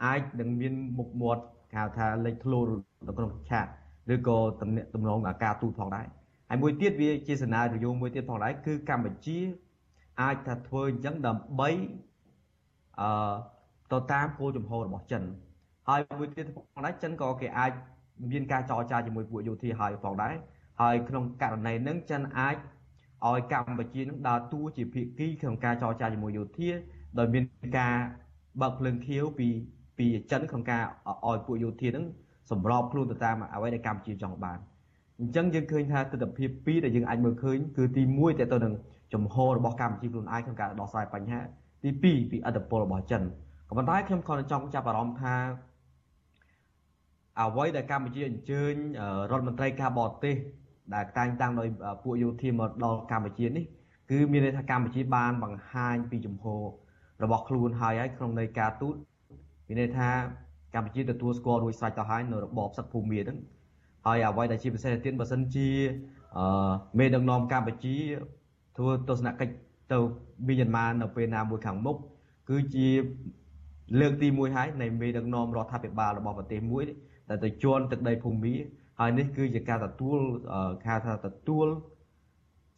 [0.06, 2.60] អាចនឹងមានមុខមាត់គេហៅថាលេចធ្លោ
[3.08, 3.65] នៅក្នុងឆាក
[4.13, 6.08] ឬក៏តំណតំណងអាការទូតផងដែរ
[6.49, 9.38] ហើយមួយទៀតវាជាសេណារីយ៉ូមួយទៀតផងដែរគឺកម្ពុជា
[10.21, 11.69] អាចថាធ្វើអញ្ចឹងដើម្បី
[13.02, 13.10] អឺ
[13.92, 15.24] ទៅតាមគោលចំហរបស់ចិន
[15.90, 17.72] ហើយមួយទៀតផងដែរចិនក៏គេអាច
[18.32, 20.34] មានការចរចាជាមួយពួកយោធាហើយផងដែរ
[20.82, 22.56] ហើយក្នុងករណីហ្នឹងចិនអាច
[23.28, 26.70] ឲ្យកម្ពុជានឹងដើរតួជាភាគីក្នុងការចរចាជាមួយយោធា
[27.20, 27.44] ដោយមាន
[27.80, 27.96] ការ
[28.62, 29.48] បើកភ្លើងខៀវពី
[29.98, 30.84] ពីចិនក្នុងការ
[31.28, 32.06] ឲ្យពួកយោធានឹង
[32.52, 34.58] សម្របខ្លួនទៅតាមអ្វីដែលកម្ពុជាចង់បាន
[35.20, 38.74] អញ្ចឹងយើងឃើញថាទស្សនវិជ្ជា2ដែលយើងអាចមើលឃើញគឺទី1តទៅនឹង
[39.14, 41.42] ចំហរបស់កម្ពុជាខ្លួនឯងក្នុងការដោះស្រាយបញ្ហា
[41.84, 43.22] ទី2ពីអត្តពលរបស់ចិន
[43.68, 45.36] ក៏ប៉ុន្តែខ្ញុំក៏ចង់ចាប់អារម្មណ៍ថា
[47.39, 48.74] អ្វីដែលកម្ពុជាអញ្ជើញ
[49.32, 50.36] រដ្ឋមន្ត្រីការបរទេស
[50.94, 51.68] ដែលតែងតាំងដោយ
[52.04, 53.65] ពួកយោធាមកដល់កម្ពុជានេះ
[54.12, 56.63] គឺមានន័យថាកម្ពុជាបានបង្ហាញពីជំហរ
[57.24, 58.96] របស់ខ្លួនហើយហើយក្នុងន័យការទូត
[59.68, 60.10] មានន័យថា
[60.74, 63.38] កម្ពុជាទទួលស្គាល់រួចស្រេចទៅហើយនៅរបបសឹកភូមិហ្នឹង
[64.06, 65.70] ហើយអ្វីដែលជាពិសេសទៀតបើសិនជា
[67.00, 67.98] មេដឹកនាំកម្ពុជា
[68.78, 69.54] ធ្វើទស្សនកិច្ច
[69.91, 69.99] ទៅ
[70.47, 71.95] មីយ៉ាន់ម៉ានៅពេលណាមួយខាងមុខ
[72.49, 72.88] គឺជា
[73.99, 76.84] លើកទី1ហើយនៃមេដឹកនាំរដ្ឋាភិបាលរបស់ប្រទេសមួយ
[77.30, 78.54] ដែលទៅជន់ទឹកដីភូមិ
[78.99, 80.17] ហើយនេះគឺជាការទទួល
[80.86, 81.67] គេថាទទួល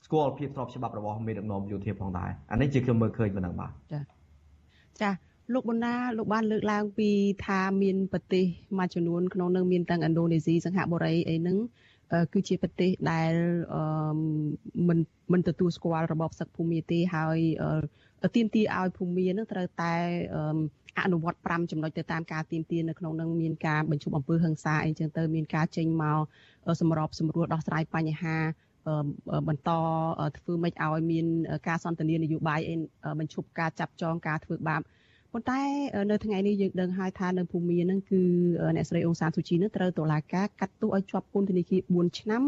[0.05, 3.99] ស្គាល់ភាពស្របច្បាប់របស់មេដឹកនាំយោធាផងដែរអានេះជាខ្ញុំមើលឃើញប៉ុណ្ណឹងបាទចា
[5.01, 5.11] ចា
[5.53, 7.09] លោកបណ្ណាលោកបានលើកឡើងពី
[7.45, 8.45] ថាមានប្រទេស
[8.79, 11.57] មួយចំនួនក្នុងនឹងមានទាំងឥណ្ឌូនេស៊ីសិង្ហបុរីអីហ្នឹង
[12.33, 13.33] គឺជាប្រទេសដែល
[14.87, 14.99] មិន
[15.33, 17.37] មិនទទួលស្គាល់របបសឹកភូមិទេហើយ
[18.35, 19.93] ទាមទារឲ្យភូមិនឹងត្រូវតែ
[20.99, 26.19] អនុវត្ត5ចំណុចទៅតាមការទៀមទានៅក្នុងនឹងមានការបញ្ឈប់អំពើហិង្សាអីចឹងទៅមានការចេញមក
[26.81, 28.37] សម្របសម្រួលដោះស្រាយបញ្ហា
[29.47, 29.71] បន្ត
[30.37, 31.25] ធ្វើម៉េចឲ្យមាន
[31.67, 32.59] ការសន្ទនានយោបាយ
[33.19, 34.81] បញ្ឈប់ការចាប់ចងការធ្វើបាប
[35.33, 35.61] ប៉ុន្តែ
[36.11, 38.21] នៅថ្ងៃនេះយើងដឹងហើយថានៅភូមិមានហ្នឹងគឺ
[38.75, 42.43] អ្នកស្រីអងសានស៊ូជីនឹងត្រូវតុលាការកាត់ទោសឲ្យជាប់ពន្ធនាគារ4ឆ្នាំ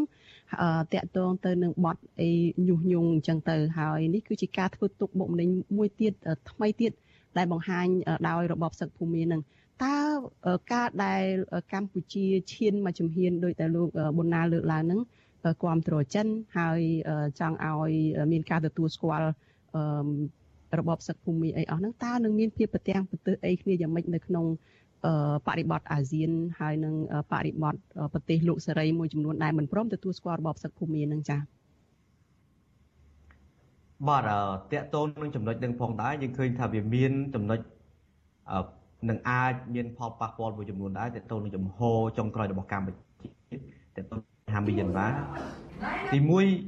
[0.94, 2.30] តាក់ទងទៅនឹងបទអី
[2.68, 6.14] ញុះញង់អញ្ចឹងទៅហើយនេះគឺជាការធ្វើទុកបុកម្នេញមួយទៀត
[6.52, 6.92] ថ្មីទៀត
[7.38, 7.88] ដែលបង្ហាញ
[8.30, 9.42] ដោយរបបសឹកភូមិនឹង
[9.84, 9.98] តើ
[10.74, 11.24] ការដែល
[11.74, 15.02] កម្ពុជាឈានមកជំហានដោយតែលោកប៊ុនណាលើកឡើងហ្នឹង
[15.44, 16.28] គ្រប់គ្រងចិន
[16.58, 16.80] ហើយ
[17.40, 17.92] ចង់ឲ្យ
[18.32, 19.30] មានការទទួលស្គាល់
[20.80, 24.46] របបសឹកភូមិអីអស់ហ្នឹងតើនឹងមានភាពប្រទាំងប្រទើអីគ្នាយ៉ាងម៉េចនៅក្នុង
[25.48, 26.96] បរិបទអាស៊ានហើយនឹង
[27.32, 27.76] បរិបទ
[28.14, 31.42] ប្រទេសលោកសេរីមួយចំនួនដែលមិនព្រមទទួលស្គាល់របបសឹកភូមិហ្នឹងចា៎
[34.08, 34.22] បាទ
[34.72, 37.60] តកតូននឹងចំណុចនឹងផងដែរយើងឃើញថាវាមានចំណុច
[39.10, 41.80] នឹងអាចមានផលប៉ះពាល់មួយចំនួនដែរតកតូននឹងចំហ
[42.18, 43.56] ចុងក្រោយរបស់កម្ពុជា
[43.98, 44.20] តកតូន
[44.54, 45.08] ហាមីយ៉ាន់ម៉ា
[46.12, 46.20] ទី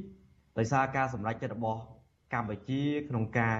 [0.04, 1.80] 1ដោយសារការសម្រេចចិត្តរបស់
[2.32, 3.56] កម្ពុជាក្នុងការ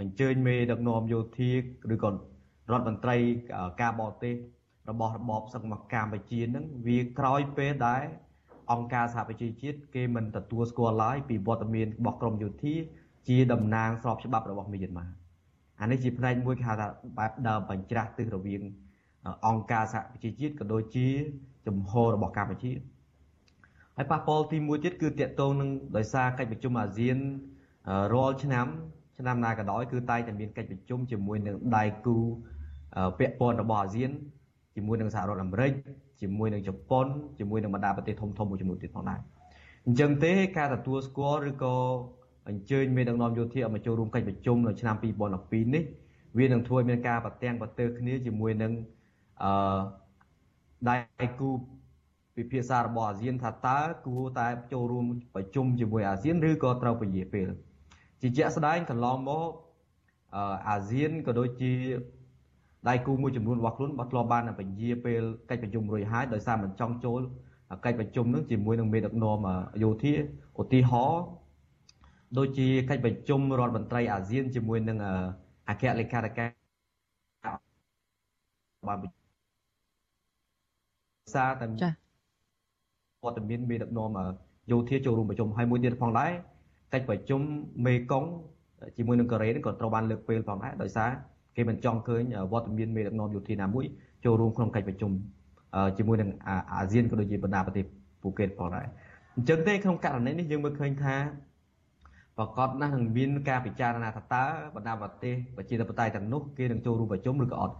[0.00, 1.50] អញ្ជើញមេដឹកនាំយោធា
[1.94, 3.16] ឬក៏រដ្ឋមន្ត្រី
[3.80, 4.34] ការបរទេស
[4.90, 8.02] របស់របបសឹកមកកម្ពុជានឹងវាក្រោយពេលដែល
[8.72, 12.74] អង្គការសហប្រជាជាតិគេមិនទទួលស្គាល់ឡើយពីវត្តមានរបស់ក្រមយោធា
[13.28, 15.06] ជាតំណាងស្របច្បាប់របស់មីយ៉ាន់ម៉ា
[15.80, 16.86] អានេះជាផ្នែកមួយគេហៅថា
[17.18, 18.62] បែបដើមបញ្ច្រាស់ទិសរវាង
[19.46, 21.08] អង្គការសហប្រជាជាតិក៏ដូចជា
[21.66, 22.72] ជំហររបស់កម្ពុជា
[23.96, 27.16] ហើយប៉ះពាល់ទី1ទៀតគឺតកតងនឹងដោយសារកិច្ចប្រជុំអាស៊ាន
[28.14, 28.66] រាល់ឆ្នាំ
[29.20, 32.16] ឆ្នាំណាក៏ដោយគឺតែងតែមានកិច្ចប្រជុំជាមួយនឹងដៃគូ
[33.18, 34.10] ពាក់ព័ន្ធរបស់អាស៊ាន
[34.76, 35.72] ជាមួយនឹងសហរដ្ឋអាមេរិក
[36.20, 37.06] ជាមួយនឹងជប៉ុន
[37.38, 39.20] ជាមួយនឹងបណ្ដាប្រទេសធំធំមួយចំនួនទៀតផងដែរ
[39.86, 41.76] អញ្ចឹងទេការទទួលស្គាល់ឬក៏
[42.48, 44.96] អញ្ជើញមេដឹកនាំយោធាឲ្យមកចូលរួមកិច្ចប្រជុំនៅឆ្នាំ
[45.34, 45.84] 2012នេះ
[46.38, 48.72] វានឹងធ្វើឲ្យមានការប្រទាំងប្រទើគ្នាជាមួយនឹង
[49.42, 49.80] អឺ
[50.88, 50.96] ដៃ
[51.40, 51.50] គូ
[52.36, 55.04] ពិភាក្សារបស់អាស៊ានថាតើគួរតែចូលរួម
[55.34, 57.48] ប្រជុំជាមួយអាស៊ានឬក៏ត្រូវពជាពេល
[58.20, 59.50] ជាជាក់ស្ដែងកន្លងមក
[60.68, 61.72] អាស៊ានក៏ដូចជា
[62.88, 67.20] ដៃគូមួយចំនួនរបស់ខ្លួនបាត់ធ្លាប់បានពជាពេលកិច្ចប្រជុំរួចហើយដោយសារមិនចង់ចូល
[67.84, 69.38] កិច្ចប្រជុំនឹងជាមួយនឹងមេដឹកនាំ
[69.82, 70.14] យោធា
[70.60, 71.22] ឧទាហរណ៍
[72.38, 74.98] ដូចជាកិច្ចប្រជុំរដ្ឋមន្ត្រីអាស៊ានជាមួយនឹង
[75.68, 76.50] អគ្គលេខាធិការ
[78.88, 78.98] បាន
[81.34, 81.88] សារតែចា
[83.24, 84.10] វត្តមានមេដឹកនាំ
[84.70, 86.32] យោធាចូលរួមប្រជុំហើយមួយទៀតផងដែរ
[86.92, 87.40] កិច្ចប្រជុំ
[87.86, 88.24] មេកុង
[88.96, 91.10] ជាមួយនឹងកូរ៉េនេះក៏ត្រូវបានលើកពេលផងដែរដោយសារ
[91.56, 92.22] គេមិនចង់ឃើញ
[92.52, 93.84] វត្តមានមេដឹកនាំយោធាណាមួយ
[94.24, 95.12] ចូលរួមក្នុងកិច្ចប្រជុំ
[95.98, 96.30] ជាមួយនឹង
[96.72, 97.84] អាស៊ានក៏ដូចជាបណ្ដាប្រទេស
[98.22, 98.86] ពូកេតផងដែរ
[99.36, 101.16] អញ្ចឹងទេក្នុងករណីនេះយើងមើលឃើញថា
[102.38, 107.74] ប្រកាសណាស់នឹងមានការពិចារណាថាតើបណ្ដាប្រទេសប្រជាធិបតេយ្យទាំងនោះគេនឹងចូលរួមប្រជុំឬក៏អត់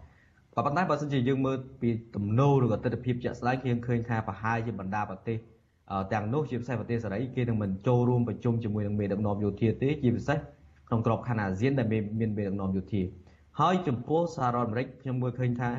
[0.55, 5.37] ក៏ប៉ុន្តែបើសិនជាយើងមើលពីទំនោរឬក៏ទស្សនវិជ្ជាជាក់ស្ដែងយើងឃើញថាប្រហែលជាបណ្ដាប្រទេស
[6.13, 10.39] ទាំងនោះជាពិសេសប្រទេសសេរីគេនឹងមិនចូលរួមប្រជុំជាមួយនឹងមេដឹកនាំយោធាទេជាពិសេស
[10.89, 11.87] ក្នុងក្របខ័ណ្ឌអាស៊ានដែល
[12.21, 13.03] មានមេដឹកនាំយោធា
[13.61, 15.71] ហើយចំពោះសហរដ្ឋអាមេរិកខ្ញុំមើលឃើញថា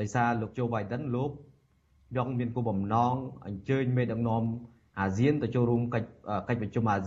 [0.00, 1.30] ដោយសារលោកជូបៃដិនលោក
[2.16, 3.14] យកមានគោលបំណង
[3.46, 4.42] អញ្ជើញមេដឹកនាំ
[5.00, 6.08] អាស៊ានទៅចូលរួមកិច្ច
[6.48, 6.98] កិច្ចប្រជុំអា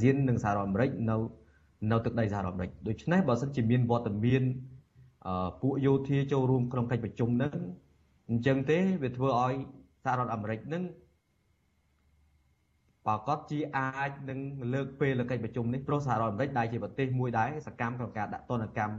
[0.00, 1.16] ស៊ាននិងសហរដ្ឋអាមេរិកនៅ
[1.90, 4.42] នៅទឹកដីសហរដ្ឋអាមេរិកដូច្នេះបើសិនជាមានវត្តមាន
[5.62, 7.56] ពួកយោធាចូលរួមក្នុងកិច្ចប្រជុំនឹង
[8.28, 9.54] អញ្ចឹងទេវាធ្វើឲ្យ
[10.04, 10.82] សហរដ្ឋអាមេរិកនឹង
[13.06, 14.38] ប្រកាសជាអាចនឹង
[14.74, 18.96] លើកពេលលើកិច្ចប្រជុំនេះព្រោះសហរដ្ឋអាមេរិកដែលជាប្រទេសមួយដែរសកម្មក្នុងការដាក់ទណ្ឌកម្ម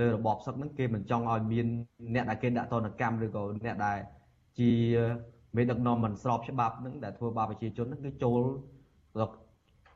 [0.00, 1.66] លើរបបសឹកហ្នឹងគេមិនចង់ឲ្យមាន
[2.14, 3.98] អ្នកដែលគេដាក់ទណ្ឌកម្មឬក៏អ្នកដែល
[4.58, 4.70] ជា
[5.56, 8.40] មេដឹកនាំមិនស្របច្បាប់ហ្នឹងដែលធ្វើបាបប្រជាជនហ្នឹងគឺចូល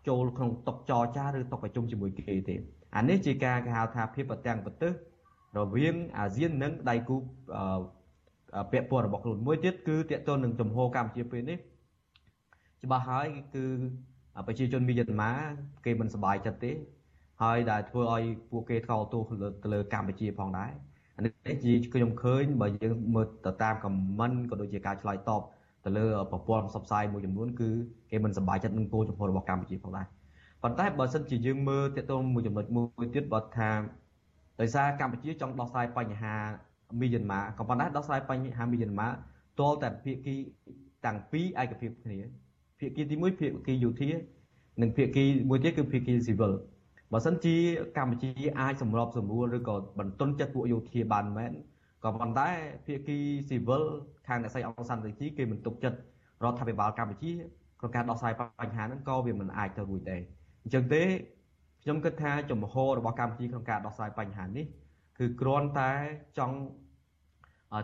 [0.09, 2.55] ចូលក្នុងតុចរចាឬតុប្រជុំជាមួយគេទេ
[2.96, 4.92] អានេះជាការគេហៅថាភាពប្រទាំងប្រទេស
[5.59, 7.16] រវាងអាស៊ាននិងដៃគូ
[8.72, 11.59] ពាក់ព័ន្ធរបស់ខ្លួនមួយទៀតគឺតកតននឹងចំហកម្ពុជាពេលនេះ
[12.85, 13.64] ច្បាស់ហើយគឺ
[14.47, 15.33] ប្រជាជនមីយ៉ាន់ម៉ា
[15.85, 16.72] គេមិនសប្បាយចិត្តទេ
[17.43, 19.22] ហើយដែលធ្វើឲ្យពួកគេថ្កោលទោស
[19.62, 20.70] ទៅលើកម្ពុជាផងដែរ
[21.16, 25.43] អានេះជាខ្ញុំឃើញបើយើងមើលទៅតាមខមមិនក៏ដូចជាការឆ្លើយតប
[25.85, 27.70] ទៅលើប្រព័ន្ធផ្សព្វផ្សាយមួយចំនួនគឺ
[28.11, 30.07] គេមិនសប្បាយចិត្តនឹងគោលចំហរបស់កម្ពុជាផងដែរ
[30.62, 33.70] ប៉ុន្តែបើសិនជាយើងមើលទាក់ទងមួយចំណុចមួយទៀតបើថា
[34.61, 36.35] ដោយសារកម្ពុជាចង់ដោះស្រាយបញ្ហា
[37.01, 39.09] មីយ៉ាន់ម៉ាក៏ប៉ុន្តែដោះស្រាយបញ្ហាមីយ៉ាន់ម៉ា
[39.59, 40.35] ទាល់តែភាគី
[41.05, 42.18] ទាំងពីរឯកភាពគ្នា
[42.79, 44.11] ភាគីទី1ភាគីយោធា
[44.83, 46.53] និងភាគីមួយទៀតគឺភាគីស៊ីវិល
[47.12, 47.57] បើសិនជា
[47.97, 51.53] កម្ពុជាអាចសម្របសម្រួលឬក៏បន្ទន់ចិត្តពួកយោធាបានមែន
[52.05, 52.49] ក៏ប៉ុន្តែ
[52.87, 53.18] ភាគី
[53.49, 53.83] ស៊ីវិល
[54.29, 55.99] ខាងអ្នកស្រីអង្គសានតេជីគេមិនទុកចិត្ត
[56.45, 57.33] រដ្ឋាភិបាលកម្ពុជា
[57.81, 60.22] ក្នុងការដោះស្រាយបញ្ហាហ្នឹងក៏វាមិនអាចទៅរួចដែរ
[60.62, 61.03] អញ្ចឹងទេ
[61.83, 64.66] ខ្ញុំគិតថាចំហរបស់កម្ពុជាក្នុងការដោះស្រាយបញ្ហានេះ
[65.18, 65.93] គឺគ្រាន់តែ
[66.39, 66.57] ចង់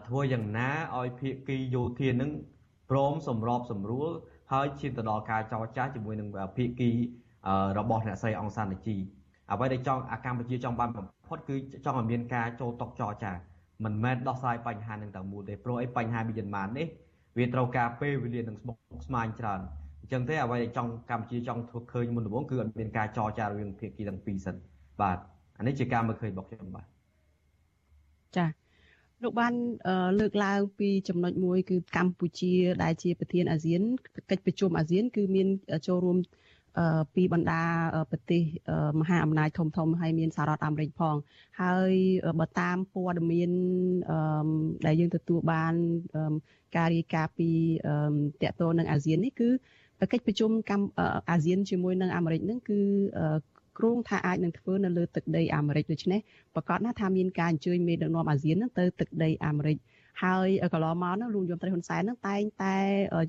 [0.08, 2.30] ធ្វើយ៉ាងណាឲ្យភាគីយោធានឹង
[2.90, 4.10] ព្រមសម្របសម្រួល
[4.54, 6.90] ហើយឈានទៅដល់ការចរចាជាមួយនឹងភាគី
[7.78, 8.96] របស់អ្នកស្រីអង្សានជី
[9.52, 13.32] អ្វីដែលចង់អាកម្ពុជាចង់បានបំផុតគឺចង់ឲ្យមានការចូលតុចរចា
[13.84, 16.86] មិនមែនដោះស្រាយបញ្ហានឹងតែមួយទេព្រោះអីបញ្ហាមីយ៉ាន់ម៉ានេះ
[17.38, 18.76] វាត្រូវការពេលវេលានឹងស្មុគ
[19.06, 19.60] ស្មាញច្រើន
[20.00, 24.56] អញ្ចឹងទេអ្វីដែលចង់កម្ពុជាចង់ធ្វើឃើញមុនដំបូងគឺអត់មានការចរចារវាងភាគីទាំងពីរសិន
[25.00, 25.18] បាទ
[25.58, 26.86] អានេះជាការមើលឃើញរបស់ខ្ញុំបាទ
[28.36, 28.63] ចា
[29.24, 29.54] លោកបាន
[30.20, 33.80] លើកឡើងពីចំណុចមួយគឺកម្ពុជា ដែលជាប្រធានអាស៊ាន
[34.30, 35.48] កិច្ចប្រជុំអាស៊ាន គឺមាន
[35.86, 36.18] ចូលរួម
[37.14, 37.62] ពីបណ្ដា
[38.10, 38.42] ប្រទេស
[39.00, 41.16] មហាអំណាចធំធំហើយមានសហរដ្ឋអាមេរិកផង
[41.60, 41.92] ហើយ
[42.40, 43.50] បើតាមព័ត៌មាន
[44.86, 45.74] ដែលយើងទទួលបាន
[46.76, 47.50] ការរាយការណ៍ពី
[48.42, 49.48] តកតនឹងអាស៊ាននេះគឺ
[50.12, 52.78] កិច្ចប្រជុំកម្ពុជាអាស៊ានជាមួយនឹងអាមេរិកនឹងគឺ
[53.78, 56.20] គ្រោងថាអាចនឹងធ្វើនៅលើទឹកដីអាមេរិកដូច្នេះ
[56.54, 59.78] ប្រកាសណាថាមានការអញ្ជើញមេដឹកនាំអាស៊ាននឹងទៅទឹកដីអាមេរិក
[60.22, 62.76] ហើយកន្លងមកនោះលោកយមត្រីហ៊ុនសែននឹងតែងតែ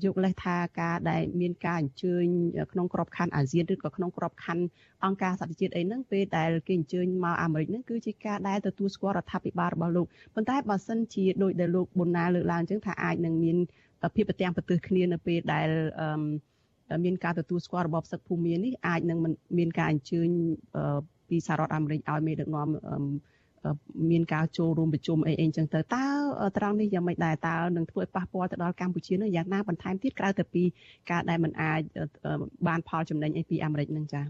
[0.04, 2.24] យកលេសថាការដែលមានការអញ្ជើញ
[2.72, 4.64] ក្នុងក្របខ័ណ្ឌអាស៊ានឬក៏ក្នុងក្របខ័ណ្ឌ
[5.04, 13.56] អង្គការសហជាតិអីហ្នឹងពេលដែលគេអញ្ជើញមកអាមេរិកហ្នឹងគឺជាការដែលទទួលស្គាល់រដ្ឋាភិបាលរបស់លោកប៉ុន្តែបើសិនជាដោយដែលលោកប៊ុនណាលើកឡើងអញ្ចឹងថាអាចនឹងមាន
[14.14, 15.68] ភាពប្រទាំងប្រទើសគ្នានៅពេលដែល
[16.00, 16.08] អឺ
[17.04, 19.18] មានការទទួលស្គាល់របបសឹកភូមិនេះអាចនឹង
[19.58, 20.28] មានការអញ្ជើញ
[21.28, 22.68] ពីសហរដ្ឋអាមេរិកឲ្យមេដឹកនាំ
[24.10, 26.06] មានការចូលរួមប្រជុំអីអីចឹងទៅតើ
[26.56, 30.62] ត្រង់នេះយ៉ាងម៉េចដែរតើនឹងធ្វើឲ្យប៉ះពាល់ទៅដល់កម្ពុជានឹងយ៉ាងណាបន្ថែមទៀតក្រៅទៅពី
[31.10, 31.80] ការដែលมันអាច
[32.66, 34.24] បានផលចំណេញអីពីអាមេរិកនឹងចា៎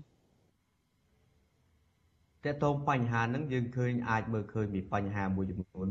[2.44, 5.88] តើតោងបញ្ហាហ្នឹងយើងឃើញអាចមើលឃើញពីបញ្ហាមួយចំនួន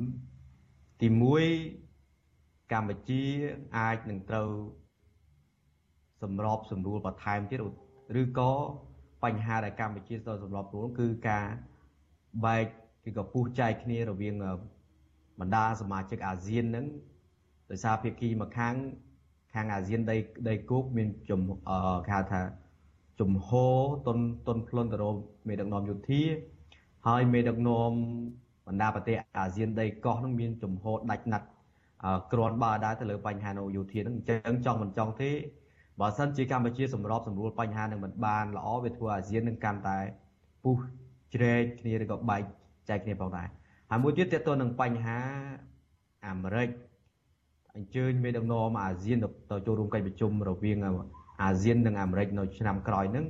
[1.01, 1.07] ទី
[1.89, 3.24] 1កម្ពុជា
[3.78, 4.49] អាចនឹងត្រូវ
[6.24, 7.59] សម្របសម្រួលបន្ថែមទៀត
[8.22, 8.51] ឬក៏
[9.24, 11.45] បញ្ហាដែលកម្ពុជាត្រូវសម្របខ្លួនគឺការ
[12.45, 12.66] បែក
[13.03, 14.36] គឺក៏ពុះចែកគ្នារវាង
[15.39, 16.86] បណ្ដាសមាជិកអាស៊ានហ្នឹង
[17.70, 18.76] ដោយសារភាគីមួយខាង
[19.53, 20.18] ខាងអាស៊ានដី
[20.49, 21.41] ដីគោកមានជំ
[22.07, 22.41] គេហៅថា
[23.20, 25.16] ជំហរតុនតុនផ្លុនទៅរក
[25.47, 26.24] មេដឹកនាំយោធា
[27.07, 27.91] ហើយមេដឹកនាំ
[28.68, 31.47] បណ្ដាប្រទេសអាស៊ានដីកោះនឹងមានជំហរដាច់ណាត់
[32.32, 35.32] ក្រាន់បើដែរទៅលើបញ្ហានៅយោធានឹងអញ្ចឹងចង់មិនចង់ទេ
[36.00, 39.98] បើសិនជាកម្ពុជាសម្របសម្រួលបញ្ហានឹងមិនបានល្អវាធ្វើអាស៊ាននឹងកាន់តែ
[40.64, 40.78] ពុះ
[41.34, 42.41] ជ្រែកគ្នាឬក៏បែក
[42.89, 43.48] ចែកគ្នាផងដែរ
[43.89, 45.20] ហើយមួយទៀតតើតើនឹងបញ្ហា
[46.28, 46.70] អាមេរិក
[47.76, 49.18] អញ្ជើញមេដឹកនាំអាស៊ាន
[49.52, 50.78] ទៅចូលរួមកិច្ចប្រជុំរវាង
[51.43, 53.26] អាស៊ាននិងអាមេរិកនៅឆ្នាំក្រោយហ្នឹង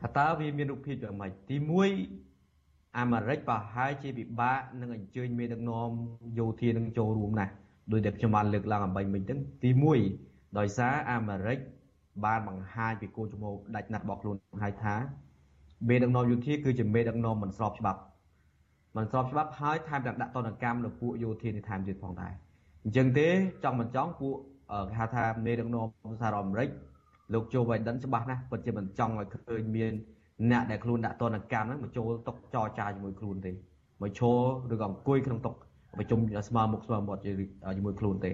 [0.00, 1.56] ថាតើវាមានរូបភាពយ៉ាងម៉េចទី
[2.26, 5.90] 1អាមេរិកប្រហែលជាពិបាកនឹងអញ្ជើញមេដឹកនាំ
[6.38, 7.52] យោធានឹងចូលរួមណាស់
[7.92, 11.58] ដោយតែខ្ញុំបានលើកឡើងអំបញ្ញមិញហ្នឹងទី1 ដោយសារអាមេរិក
[12.24, 14.94] បានបង្ហាញពីគោលជំហរដាច់ណាត់របស់ខ្លួនហើយថា
[15.88, 18.00] មេដឹកនាំយោធាគឺជាមេដឹកនាំមិនស្របច្បាប់
[18.96, 22.32] មិនស្របច្បាប់ហើយថែមទាំងដាក់ទណ្ឌកម្មលើពួកយោធានេះថែមទៀតផងដែរ
[22.84, 23.28] អញ្ចឹងទេ
[23.64, 24.34] ចង់មិនចង់ពួក
[24.88, 25.86] គេហៅថាមេដឹកនាំ
[26.20, 26.68] សហរដ្ឋអាមេរិក
[27.32, 29.92] លោកโจ Biden ច្បាស់ណាស់ពិតជាមិនចង់ឲ្យឃើញមាន
[30.50, 33.52] អ្នកដែលខ្លួនដាក់ទណ្ឌកម្មហ្នឹងមកចូលតុចរចាជាមួយខ្លួនទេ
[34.02, 37.32] មកឈរឬក៏អង្គុយក្នុងតុប្រជុំស្មើមុខស្មើមាត់ជា
[37.86, 38.30] មួយខ្លួនទេ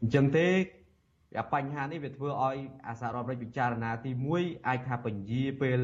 [0.00, 0.46] អញ្ចឹងទេ
[1.52, 2.58] បញ្ហានេះវាធ្វើឲ្យ
[2.88, 4.10] អាសារដ្ឋអាមេរិកពិចារណាទី
[4.40, 5.78] 1អាចថាពញាពេល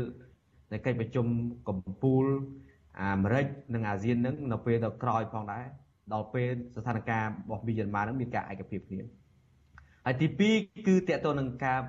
[0.73, 1.27] នៃកិច្ចប្រជុំ
[1.69, 2.29] កម្ពុជា
[3.03, 5.65] អាមេរិកនិងអាស៊ាននឹងនៅពេលទៅក្រោយផងដែរ
[6.13, 9.05] ដល់ពេលស្ថានភាពរបស់មីយ៉ាន់ម៉ានឹងមានការឯកភាពគ្នា
[10.05, 11.81] ហើយទី2គឺតកតទៅនឹងការ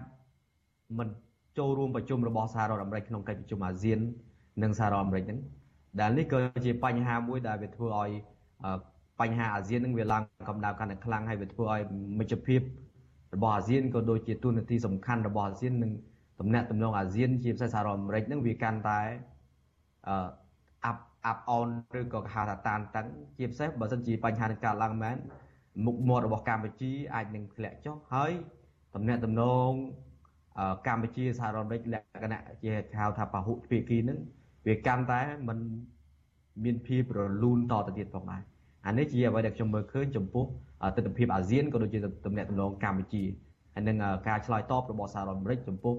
[0.99, 1.07] មិន
[1.57, 3.99] ចូលរួមប្រជុំរបស់សហរដ្ឋអាមេរិកក្នុងកិច្ចប្រជុំអាស៊ាន
[4.63, 5.39] និងសហរដ្ឋអាមេរិកហ្នឹង
[5.99, 8.09] ដែលនេះក៏ជាបញ្ហាមួយដែលវាធ្វើឲ្យ
[9.21, 11.81] បញ្ហាអាស៊ាននឹងវាឡើងកម្ដៅកាន់តែខ្លាំងហើយវាធ្វើឲ្យ
[12.19, 12.61] មិត្តភាព
[13.33, 15.91] របស់អាស៊ានក៏ដូចជាទូនាទីសំខាន់របស់អាស៊ាននិង
[16.39, 19.01] តំណែងតំណងអាស៊ានជាពិសេសសហរដ្ឋអាមេរិកហ្នឹងវាកាន់តែ
[20.07, 20.27] អឺ
[20.85, 21.67] អាប់អាប់អន
[21.99, 23.07] ឬក៏គេហៅថាតានតឹង
[23.37, 25.17] ជាពិសេសបើសិនជាបញ្ហានឹងកើតឡើងមែន
[25.85, 28.31] មុខមាត់របស់កម្ពុជាអាចនឹងធ្លាក់ចុះហើយ
[28.95, 29.71] តំណែងតំណង
[30.87, 34.19] កម្ពុជាសហរដ្ឋអាមេរិកលក្ខណៈជាហៅថាពហុភាគីនឹង
[34.67, 35.57] វាកាន់តែមិន
[36.63, 38.41] មានភាពរលូនតទៅទៀតផងដែរ
[38.87, 40.45] អានេះជាអ្វីដែលខ្ញុំមើលឃើញចំពោះ
[40.95, 43.23] ទស្សនវិជ្ជាអាស៊ានក៏ដូចជាតំណែងតំណងកម្ពុជា
[43.73, 45.93] ហើយនឹងការឆ្លើយតបរបស់សហរដ្ឋអាមេរិកចំពោះ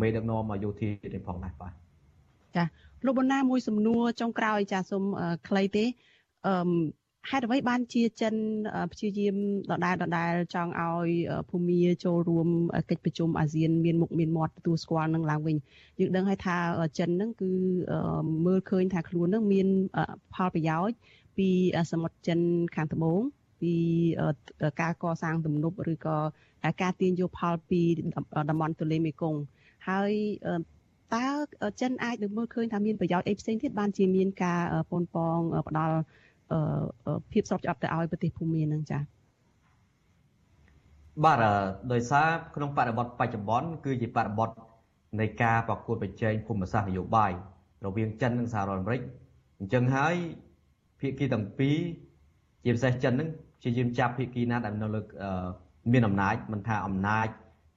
[0.00, 1.72] មេដឹកនាំយោធានេះផងដែរបាទ
[2.56, 2.64] ចា
[3.06, 5.04] លោកបណ្ណាមួយសំណួរចុងក្រោយចាសូម
[5.48, 5.84] ខ្លីទេ
[6.46, 6.54] អឺ
[7.30, 8.34] ហេតុអ្វីបានជាចិន
[8.92, 9.36] ព្យាយាម
[9.70, 11.08] ដដែលដដែលចង់ឲ្យ
[11.50, 12.48] ភូមាចូលរួម
[12.90, 15.56] កិច្ចប្រជុំអាស៊ានមានមុខមានមាត់ទទួលស្គាល់នឹងឡើងវិញ
[15.98, 16.56] យើងដឹងហើយថា
[16.98, 17.50] ចិនហ្នឹងគឺ
[18.46, 19.66] មើលឃើញថាខ្លួនហ្នឹងមាន
[20.34, 20.96] ផលប្រយោជន៍
[21.38, 21.50] ពី
[21.92, 22.40] សមុទ្រចិន
[22.76, 23.20] ខាងត្បូង
[23.60, 23.74] ពី
[24.80, 26.16] ការកសាងទំនប់ឬក៏
[26.82, 27.80] ការទាញយកផលពី
[28.50, 29.40] តំបន់ទន្លេមេគង្គ
[29.88, 30.12] ហើយ
[31.14, 31.26] តើ
[31.80, 34.60] ចិនអាចនឹងមើលឃើញថាមានប្រយោជន៍អីផ្សេងទៀតបានជាមានការ
[34.90, 35.96] ប៉ុនប៉ងផ្ដល់
[37.32, 39.02] ភាពស្របច្បាប់ទៅឲ្យប្រទេសភូមានឹងចា៎
[41.24, 41.38] បាទ
[41.92, 44.48] ដោយសារក្នុងបរិបទបច្ចុប្បន្នគឺជាបរិបទ
[45.20, 47.32] នៃការប្រកួតប្រជែងភូមិសាស្ត្រនយោបាយ
[47.86, 49.02] រវាងចិននិងសហរដ្ឋអាមេរិក
[49.58, 50.14] អញ្ចឹងហើយ
[51.00, 51.78] ភាគីទាំងពីរ
[52.64, 53.28] ជាពិសេសចិនហ្នឹង
[53.62, 55.00] ជាយាមចាប់ភាគីណាដែលនៅលើ
[55.92, 57.28] មានអំណាចមិនថាអំណាច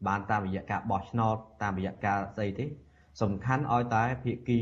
[0.07, 2.65] បានតាមរយៈការបោះឆ្នោតតាមរយៈការស្អីទេ
[3.21, 4.59] សំខាន់ឲ្យតែភាគី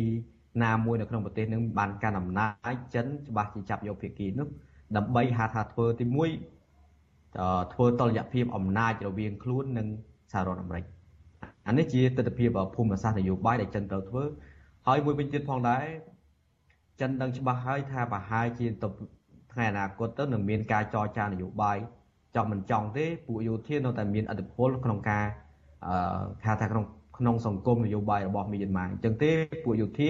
[0.63, 4.47] ណាមួយនៅក្នុងប្រទេសនឹងបានកាន់អំណាចចិនច្បាស់ជាចាប់យកភាគីនោះ
[4.97, 9.87] ដើម្បីហៅថាធ្វើទី1ធ្វើតលយៈភាពអំណាចរវាងខ្លួននិង
[10.31, 10.85] សហរដ្ឋអាមេរិក
[11.67, 14.23] អានេះជាទស្សនវិជ្ជាភូមិសាស្ត្រនយោបាយដែលចិនត្រូវធ្វើ
[14.87, 15.83] ហើយមួយវិញទៀតផងដែរ
[17.01, 18.87] ចិនដឹងច្បាស់ហើយថាប្រហែលជាទៅ
[19.51, 21.77] ថ្ងៃអនាគតទៅនឹងមានការចរចានយោបាយ
[22.35, 25.25] ចង់មិនចង់ទេពួកយោធានៅតែមានអធិបុលក្នុងការ
[25.85, 26.85] អឺថាថាក្នុង
[27.17, 29.29] ក្នុងសង្គមនយោបាយរបស់មីយ៉ាន់ម៉ាអញ្ចឹងទេ
[29.63, 30.09] ពួកយោធា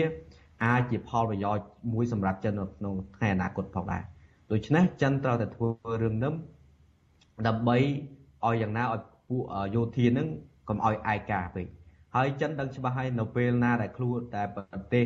[0.66, 4.04] អាចជាផលប្រយោជន៍មួយសម្រាប់ចិននៅក្នុងថ្ងៃអនាគតផងដែរ
[4.52, 5.68] ដូច្នេះចិនត្រូវតែធ្វើ
[6.04, 6.34] រឿងនេះ
[7.48, 7.78] ដើម្បី
[8.46, 9.42] ឲ្យយ៉ាងណាឲ្យពួក
[9.76, 10.28] យោធានឹង
[10.70, 11.68] កុំឲ្យឯកាពេក
[12.16, 15.06] ហើយចិនដឹងច្បាស់ហើយនៅពេលណាដែលខ្លួនតែប្រទេស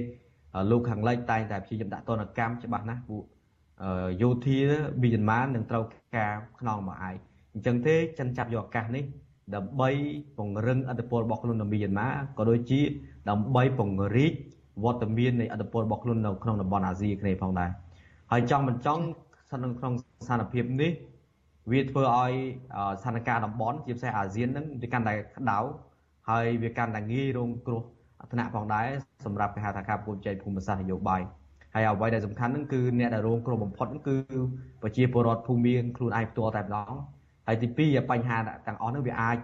[0.70, 3.24] លោកខាងលិចតែងតែព្យាយាមដាក់ទណ្ឌកម្មច្បាស់ណាស់ពួក
[4.22, 4.60] យោធា
[5.01, 5.84] មីយ៉ាន់ម៉ានឹងត្រូវ
[6.18, 7.16] ការខ្នងមកឯង
[7.54, 9.04] អញ្ចឹងទេចិនចាប់យកឱកាសនេះ
[9.56, 9.89] ដើម្បី
[10.38, 12.82] ពង្រឹងអធិបតេយ្យរបស់ខ្លួននៅមីយ៉ាន់ម៉ាក៏ដូចជា
[13.30, 14.34] ដើម្បីពង្រីក
[14.84, 17.70] វត្តមាននៃអធិបតេយ្យរបស់ខ្លួននៅក្នុងតំបន់អាស៊ីគ្នាផងដែរ
[18.32, 19.04] ហើយចង់មិនចង់
[19.47, 19.93] ស្ថិតនៅក្នុង
[20.26, 20.91] ស្ថានភាពនេះ
[21.72, 22.34] វាធ្វើឲ្យ
[23.01, 25.60] ស្ថានភាពតំបន់ជាពិសេសអាស៊ានហ្នឹងវាកាន់តែក្តៅ
[26.30, 27.82] ហើយវាកាន់តែងាយរងគ្រោះ
[28.33, 28.87] ថ្នាក់ផងដែរ
[29.24, 31.20] សម្រាប់គេហៅថាការប្រកួតប្រជែងភូមិសាស្ត្រនយោបាយ
[31.74, 34.16] ហើយអ្វីដែលសំខាន់ហ្នឹងគឺអ្នកដែលរងគ្រោះបំផុតហ្នឹងគឺ
[34.83, 36.93] ប្រជាពលរដ្ឋភូមិមានខ្លួនឯងផ្ទាល់តែម្ដង
[37.47, 39.37] ហើយទី2បញ្ហាទាំងអស់ហ្នឹងវាអាច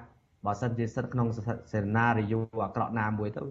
[0.47, 1.29] បើសិនជាស្ថិតក្នុង
[1.73, 3.43] សេណារីយ៉ូអាក្រក់ណាមួយទៅ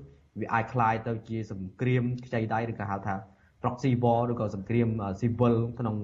[0.42, 3.16] វាអាចคล้ายទៅជាសង្គ្រាមខ្ចីដៃឬក៏ហៅថា
[3.62, 4.88] proxy war ឬក៏សង្គ្រាម
[5.22, 5.96] civil ក្នុង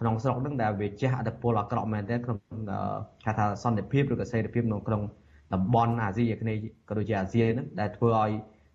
[0.00, 2.38] ក្នុងស្រុកហ្នឹងដែលវាជះអត្តពលអាក្រក់មែនទែនក្នុង
[3.24, 5.02] គេថាសន្តិភាពឬក៏សេរីភាពក្នុងក្នុង
[5.53, 8.31] តំបន់អាស៊ីអាគ្នេយ៍ក៏ដូចជាអាស៊ានហ្នឹងដែលធ្វើឲ្យ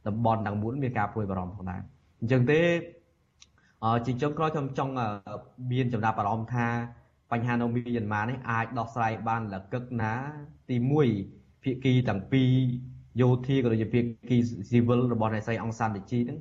[0.08, 1.80] តំបន់ទាំងមូលមានការព្រួយបារម្ភផងដែរ
[2.20, 2.60] អញ្ចឹងទេ
[4.06, 4.92] ជាចុងក្រោយខ្ញុំចង់
[5.72, 6.66] មានចំណាប់អារម្មណ៍ថា
[7.32, 10.12] បញ្ហានៅមីយ៉ាន់ម៉ានេះអាចដោះស្រាយបានលកឹកណា
[10.70, 10.76] ទី
[11.20, 12.52] 1ភាគីទាំងពីរ
[13.20, 14.36] យោធាក៏ដូចជាភាគី
[14.70, 16.38] ស៊ីវិលរបស់អ្នកស្រីអង្សានតេជីហ្នឹង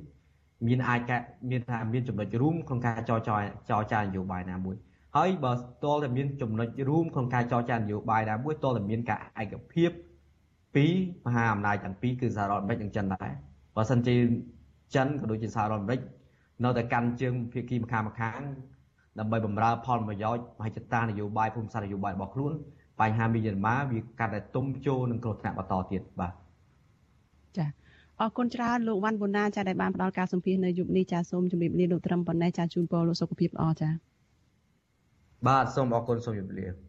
[0.66, 1.10] មានអាច
[1.50, 3.36] មានថាមានចំណុចរួមក្នុងការចរចា
[3.70, 4.76] ចរចានយោបាយណាមួយ
[5.16, 5.52] ហើយបើ
[5.84, 9.90] តលតែមានចំណុចរួមក្នុងការចរចានយោបាយណាមួយតលតែមានការឯកភាព
[10.78, 10.86] ពី
[11.26, 13.30] មហាអំណាចទាំងពីរគឺសហរដ្ឋអាមេរិកនិងចិនដែរ
[13.76, 14.14] បើសិនជា
[14.94, 16.00] ចិនក៏ដូចជាសហរដ្ឋអាមេរិក
[16.64, 18.40] នៅតែកាន់ជើងភាគីម្ខាងម្ខាង
[19.18, 22.52] ដើម្បីបម្រើផលប្រយោជន៍មហិច្ឆតានយោបាយភូមិសាស្ត្រនយោបាយរបស់ខ្លួន
[23.00, 26.32] បញ្ហាមីយ៉ាន់ម៉ាវាកាត់តែទុំចូលនឹងគ្រោះថ្នាក់បន្តទៀតបាទ
[27.56, 27.66] ចា
[28.20, 33.90] អរគុណច្រើនលោកវ៉ាន់ប៊ូណាចាដែលបានផ្ដល់ការសម្ភាសនៅយុគនេះចាសូមជម្រាបលាលោកត្រឹមប៉ុណ្ណេះចាជូនពរលោកសុខភាពល្អចា
[35.46, 36.87] បាទសូមអរគុណសូមជម្រាបលា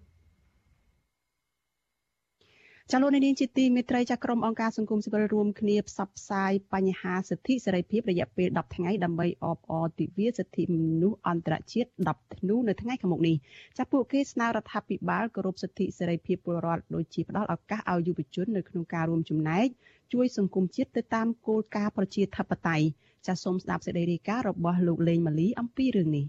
[2.91, 13.35] ចាលោកនាងជាទីមេត្រីចាក្រុមអង្គការសង្គមស៊ីវិលរួមគ្នាផ្សព្វផ្សាយបញ្ហាសិទ្ធិសេរីភាពរយៈពេល10ថ្ងៃដើម្បីអបអរទិវាសិទ្ធិមនុស្សអន្តរជាតិ10ធ្នូនៅថ្ងៃខាងមុខនេះ
[13.77, 19.67] ចាពួកគេស្នើរដ្ឋាភិបាលគោរពសិទ្ធិសេរីភាពពលរដ្ឋដូចជាផ្ដល់ឱកាសឲ្យយុវជននៅក្នុងការរួមចំណែក
[20.13, 22.85] ជួយសង្គមជាតិទៅតាមគោលការណ៍ប្រជាធិបតេយ្យ
[23.27, 26.25] ចាសូមស្ដាប់សេចក្តីរាយការណ៍របស់លោកលេងម៉ាលីអំពីរឿងនេះ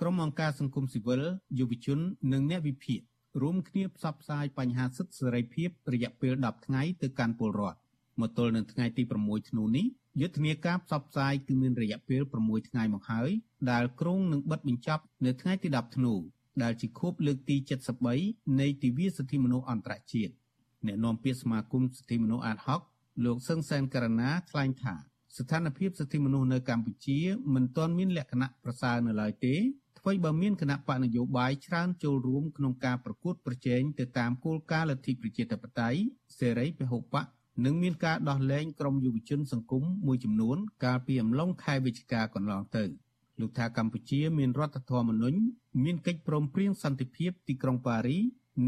[0.00, 1.22] ក្រុមអង្គការសង្គមស៊ីវិល
[1.58, 1.98] យុវជន
[2.32, 3.00] និងអ្នកវិភាគ
[3.42, 7.78] រួមគ្នាផ្សព្វផ្សាយបញ្ហាសិទ្ធិសេរីភាពរយៈពេល10ថ្ងៃទៅកាន់ពលរដ្ឋ
[8.20, 9.86] មកទល់នឹងថ្ងៃទី6ធ្នូនេះ
[10.20, 13.30] យុទ្ធនាការផ្សព្វផ្សាយគឺមានរយៈពេល6ថ្ងៃមកហើយ
[13.70, 16.14] ដែលក្រុងនឹងបិទបញ្ចប់នៅថ្ងៃទី10ធ្នូ
[16.62, 17.56] ដែលជាខួបលើកទី
[18.08, 20.32] 73នៃទិវាសិទ្ធិមនុស្សអន្តរជាតិ
[20.86, 22.80] អ្នកនាំពាក្យសមាគមសិទ្ធិមនុស្សអាតហុក
[23.24, 24.94] លោកសឹងសែនករណាថ្លែងថា
[25.36, 27.18] ស្ថានភាពសិទ្ធិមនុស្សនៅកម្ពុជា
[27.54, 29.54] មិនទាន់មានលក្ខណៈប្រសើរនៅឡើយទេ
[30.00, 36.00] ថ្មីបើមានគណៈបកនយោបាយច្រើនចូលរួមក្នុងការប្រកួតប្រជែងទៅតាមគោលការណ៍លទ្ធិប្រជាធិបតេយ្យ
[36.38, 37.24] សេរីពហុបក
[37.64, 42.84] និងមានការដោះលែងក្រុមយុវជនសង្គមមួយចំនួន កាលពីអំឡុងខែវិច្ឆិកាកន្លងទៅ
[43.40, 45.40] លោកថាកម្ពុជាមានរដ្ឋធម្មនុញ្ញ
[45.84, 48.18] មានកិច្ចព្រមព្រៀងសន្តិភាពទីក្រុងប៉ារី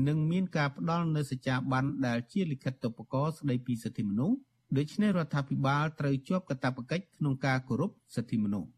[0.09, 4.37] និងមានការផ្ដល់នូវសច្ចាប័នដែលជាលិខិតតុបករស្ដីពីសិទ្ធិមនុស្ស
[4.77, 8.69] ដូច្នេះរដ្ឋាភិបាលត្រូវជាប់កាតព្វកិច្ចក្នុងការគោរពសិទ្ធិមនុស្ស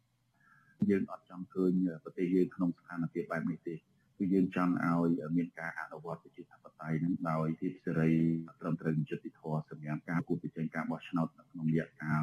[0.90, 1.72] យើងអត់ចង់ឃើញ
[2.04, 3.74] ប្រទេសយើងក្នុងស្ថានភាពបែបនេះទេ
[4.18, 8.12] គឺយើងចង់ឲ្យមានការអនុវត្តប្រជាធិបតេយ្យនឹងដោយសិទ្ធិសេរី
[8.60, 12.22] ត្រឹមត្រូវយុត្តិធម៌សម្រាប់ការគូប្រជែងការបោះឆ្នោតក្នុងរយៈកាល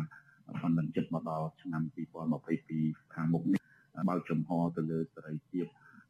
[0.61, 1.83] ប៉ុន្មានចិត្តមកដល់ឆ្នាំ
[2.49, 3.61] 2022ខាងមុខនេះ
[4.09, 5.65] បើកចំហទៅលើសេរីភាព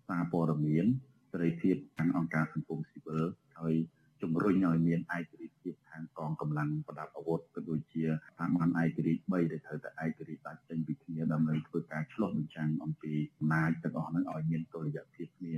[0.07, 0.85] សារព័ត៌មាន
[1.31, 3.23] សេរីភាពខាងអង្គការសង្គមស៊ីវិល
[3.59, 3.75] ហើយ
[4.21, 15.53] ជំរុញឲ្យមានឯករាជ្យភាពខាងកងកម្លាំងប្រដាប់អាវុធក៏ដូចជាស្ថាប័នឯករាជ្យ3ដែលត្រូវតែឯករាជ្យដាច់ចេញពីគ្នាដើម្បីធ្វើការឆ្លោះបញ្ចាំងអំពីអំណាចទាំងអស់នោះឲ្យមានតុល្យភាពគ្នា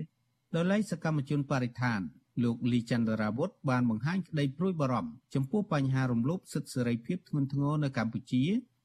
[0.56, 2.02] ដោយឡែកសកម្មជនបរិស្ថាន
[2.44, 8.44] លោកលីចន្ទរាវុធបានបង្ហាញក្តីព្រួយបារម្ភចំពោះបញ្ហារំលោភសិទ្ធិសេរីភាពធ្ងន់ធ្ងរនៅកម្ពុជា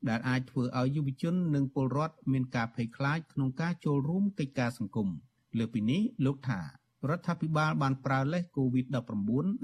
[0.08, 5.08] ដែលអាចធ្វើឲ្យយុវជននិងពលរដ្ឋមានការភ័យខ្លាចក្នុងការចូលរួមកិច្ចការសង្គម
[5.58, 6.60] លើពីនេះលោកថា
[7.10, 8.96] រដ្ឋាភិបាលបានប្រើលេស COVID-19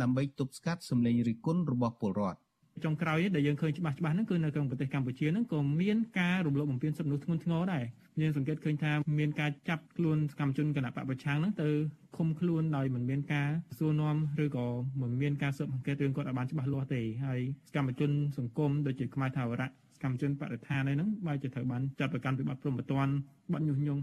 [0.02, 2.38] ដើម្បីទប់ស្កាត់សម្លេងរិះគន់របស់ពលរដ្ឋ
[2.84, 7.84] ចុងក្រោយដែលយើងឃើញច្បាស់ច្បាស់ហ្នឹងគឺនៅក្នុងប្រទេសកម្ពុជាហ្នឹងក៏មានការរំលោភបំពានសិទ្ធិមនុស្សធ្ងន់ធ្ងរដែរ
[8.22, 11.68] យើងសង្កេតឃើញថាមានការចាប់ខ្លួនសកម្មជនគណៈបកប្រឆាំងហ្នឹងទៅ
[12.16, 14.66] ឃុំខ្លួនដោយមិនមានការសួរនាំឬក៏
[15.00, 23.08] មិនមានការស៊ើបអង្កេតរឿងគាត់ឲ្យបានច្បាស់លាស់ទេហើយសកម្មជនសង្គមដូចជាខ្មែរថាវរៈសកម្មជនបរិស្ថានអីហ្នឹងបែរជាត្រូវបានចាត់ប្រកាន់ពីបទព្រំប្រទាន
[23.52, 24.00] បទញុះញង់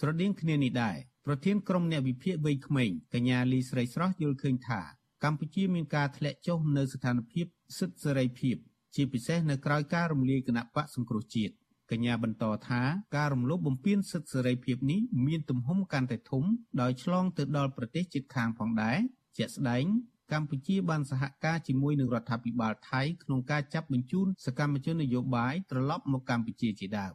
[0.00, 0.96] ស្រដៀងគ្នានេះដែរ
[1.30, 4.80] ប្រធានក្រុមអ្នកវិភាគវ័យក្មេងកញ្ញាលីស្រីស្រស់យល់ឃើញថា
[5.24, 7.46] កម្ពុជាមានការធ្លាក់ចុះនៅស្ថានភាព
[7.78, 8.56] សិទ្ធិសេរីភាព
[8.94, 11.54] ជាពិសេសនៅក្រៅការរំលាយគណៈបកសង្គ្រោះជាតិ
[11.90, 12.82] កញ្ញាបន្តថា
[13.16, 16.44] ការរំលោភបំពានសិទ្ធិសេរីភាពនេះមានទំហំកាន់តែធំ
[16.80, 18.98] ដោយឆ្លងទៅដល់ប្រទេសជិតខាងផងដែរ
[19.38, 19.84] ជាក់ស្ដែង
[20.32, 27.08] កម្ពុជាបានសហការជាមួយនឹងរដ្ឋាភិបាលថៃក្នុងការចាប់បញ្ជូនសកម្មជននយោបាយត្រឡប់មកកម្ពុជាជាដើ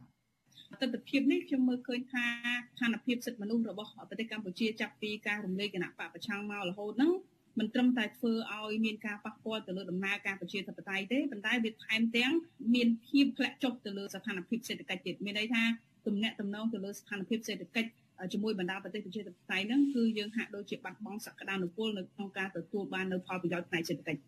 [0.80, 7.12] ទស្សនវិជ្ជានេះខ្ញុំមើលឃើញថាស្ថានភាពសិទ្ធិមនុស្សរបស់ប្រទេសកម្ពុជាចាប់ពីការរំលែកគណៈបកប្រឆាំងមករហូតហ្នឹង
[7.58, 12.32] មិនត្រឹមតែធ្វើឲ្យមានការប៉ះពាល់ទៅលើដំណើរការប្រជាធិបតេយ្យទេប៉ុន្តែវាថែមទាំង
[12.74, 15.62] មានភាពធ្លាក់ចុះទៅលើស្ថានភាពសេដ្ឋកិច្ចទៀតមានន័យថា
[16.06, 17.90] ទំនាក់ទំនងទៅលើស្ថានភាពសេដ្ឋកិច្ច
[18.32, 24.20] ជាមួយបណ្ដាប្រទេសប្រជាធិបតេយ្យហ្នឹងគឺយើងហាក់ដូចជាបាត់បង់សក្តានុពលនៅក្នុងការទទួលបាននៅផលប្រយោជន៍ផ្នែកសេដ្ឋកិច្ច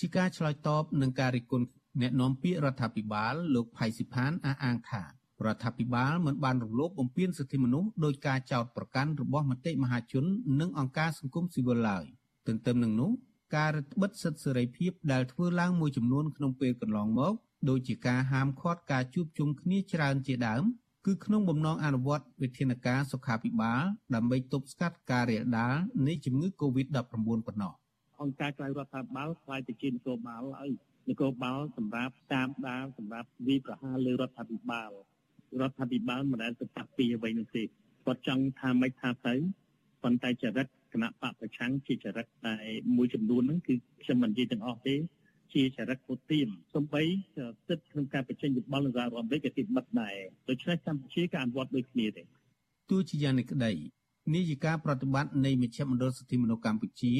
[0.00, 1.66] ជាការឆ្លើយតបនឹងការរិះគន់
[2.02, 5.02] អ្នកនាំពាក្យរដ្ឋាភិបាលលោកផៃស៊ីផានអះអាងថា
[5.44, 10.24] រដ្ឋាភិបាលមិនបានរំលោភបំពានសិទ្ធិមនុស្សដោយការចោទប្រកាន់របស់មតិមហាជន
[10.60, 12.04] និងអង្គការសង្គមស៊ីវិលឡើយ។
[12.46, 13.10] ទន្ទឹមនឹងនោះ
[13.56, 17.34] ការរឹតបន្តឹងសិទ្ធិសេរីភាពដែលធ្វើឡើងមួយចំនួនក្នុងពេលកន្លងមក
[17.68, 20.62] ដូចជាការហាមឃាត់ការជួបជុំគ្នាច្រើនជាដើម
[21.06, 23.82] គឺក្នុងបំណងអនុវត្តវិធានការសុខាភិបាល
[24.14, 25.74] ដើម្បីទប់ស្កាត់ការរាលដាល
[26.06, 26.96] នៃជំងឺ Covid-19
[27.46, 27.72] ប៉ុណ្ណោះ
[28.22, 30.70] អង្គការក្រៅរដ្ឋាភិបាលខ្លាយទៅជានគរបាលហើយ
[31.08, 34.90] នគរបាលសម្រាប់តាមដានសម្រាប់វិប្រហារលើរដ្ឋាភិបាល
[35.60, 39.34] រដ្ឋាភិបាលមិនដែលទៅតាក់ពីអ្វីនោះទេគាត់ចង់ថាម៉េចថាទៅ
[40.02, 42.56] ប៉ុន្តែចរិតគណៈបកប្រឆាំងជាចរិតតែ
[42.96, 44.94] មួយចំនួនហ្នឹងគឺខ្ញុំមិននិយាយទាំងអស់ទេ
[45.54, 47.02] ជាចរិតពុទាមសំបី
[47.68, 50.16] សិទ្ធិក្នុងការបញ្ចេញយោបល់នៅសហរដ្ឋអាមេរិកក៏ទីបិទដែរ
[50.48, 52.22] ដូច្នេះកម្ពុជាក៏អនុវត្តដូចគ្នាទេ
[52.90, 53.72] ទោះជាយ៉ាងនេះក្តី
[54.34, 57.14] នាយិកាប្រតិបត្តិនៃមជ្ឈមណ្ឌលសិទ្ធិមនុស្សកម្ពុជា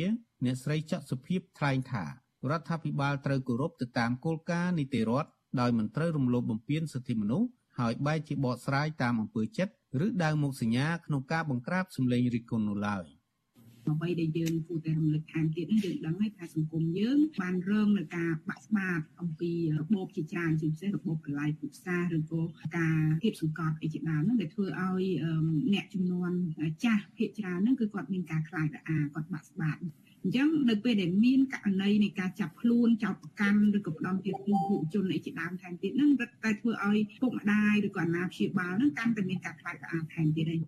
[0.45, 2.05] អ្នកស្រីច័ក្កសុភាពថ្លែងថា
[2.51, 5.31] រដ្ឋាភិបាលត្រូវគោរពទៅតាមគោលការណ៍នីតិរដ្ឋ
[5.61, 7.49] ដោយមិនត្រូវរំលោភបំពានសិទ្ធិមនុស្ស
[7.79, 9.73] ហើយបែរជាបកស្រាយតាមអំពើចិត្ត
[10.05, 13.05] ឬដើរមុខសញ្ញាក្នុងការបង្ក្រាបសម្លេងរិះគន់នោះឡើយ។
[13.93, 22.43] អ្វីដែលយើងគួរតែរំលឹកថែមទៀតនេះយើងដឹងហើយថាសង្គមយើងបានរងនឹងការបាក់ស្បាតអំពីរបបជាច្រើនជាពិសេសរបបកល័យពុសាឬក៏
[22.79, 25.05] ការគៀបសង្កត់អីជាដើមហ្នឹងដែលធ្វើឲ្យ
[25.73, 26.31] អ្នកចំនួន
[26.85, 29.77] ចាស់ភាគច្រើនហ្នឹងគឺគាត់មានការខ្លាចរអាគាត់បាក់ស្បាត
[30.25, 40.61] អញ្ចឹងនៅពេលដែលមានករណីនៃការចាប់ខ្លួនចោទប្រកាន់ឬក៏ផ្ដំទៀតយុវជនអីជាដើមថែមទៀតហ្នឹងរឹតតែធ្វើឲ្យពុកម្ដាយឬក៏អាណាព្យាបាលហ្នឹងកាន់តែមានការខ្លាចរអាថែមទៀតឯង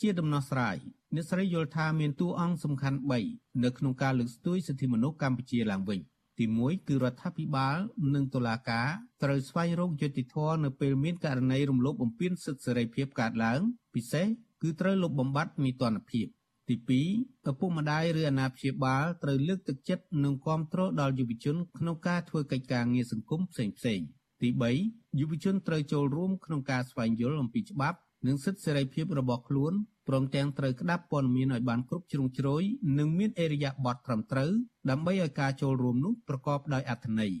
[0.00, 0.76] ជាដំណោះស្រាយ
[1.14, 2.98] អ្នកស្រីយល់ថាមានតួអង្គសំខាន់
[3.30, 6.00] 3នៅក្នុងការលើកស្ទួយសិទ្ធិមនុស្សកម្ពុជាឡើងវិញ
[6.38, 7.76] ទី1គឺរដ្ឋាភិបាល
[8.14, 8.88] និងតុលាការ
[9.22, 13.60] ត្រូវស្វែងរកយុត្តិធម៌នៅពេលមានករណីរំលោភបំពានសិទ្ធិសេរីភាពកើតឡើង
[13.94, 14.26] ពិសេស
[14.62, 16.26] គឺត្រូវលុបបំបាត់នីតិរដ្ឋភាព
[16.68, 16.76] ទី
[17.16, 24.06] 2ឪពុកម្ដាយឬអាណាព្យាបាលត្រូវលើកទឹកចិត្តនិងគាំទ្រដល់យុវជនក្នុងការធ្វើកិច្ចការងារសង្គមផ្សេងៗ
[24.42, 24.48] ទី
[24.84, 29.72] 3យុវជនត្រូវចូលរួមក្នុងការស្វែងយល់អំពីច្បាប់និងសិទ្ធិសេរីភាពរបស់ខ្លួន
[30.08, 32.62] ព្រមទាំងត្រូវក្តាប់ព័ត៌មានឲ្យបានគ្រប់ជ្រុងជ្រោយ
[32.98, 34.50] និងមានអេរយាប័តត្រឹមត្រូវ
[34.90, 37.32] ដើម្បីឲ្យការចូលរួមនោះប្រកបដោយអត្ថន័យ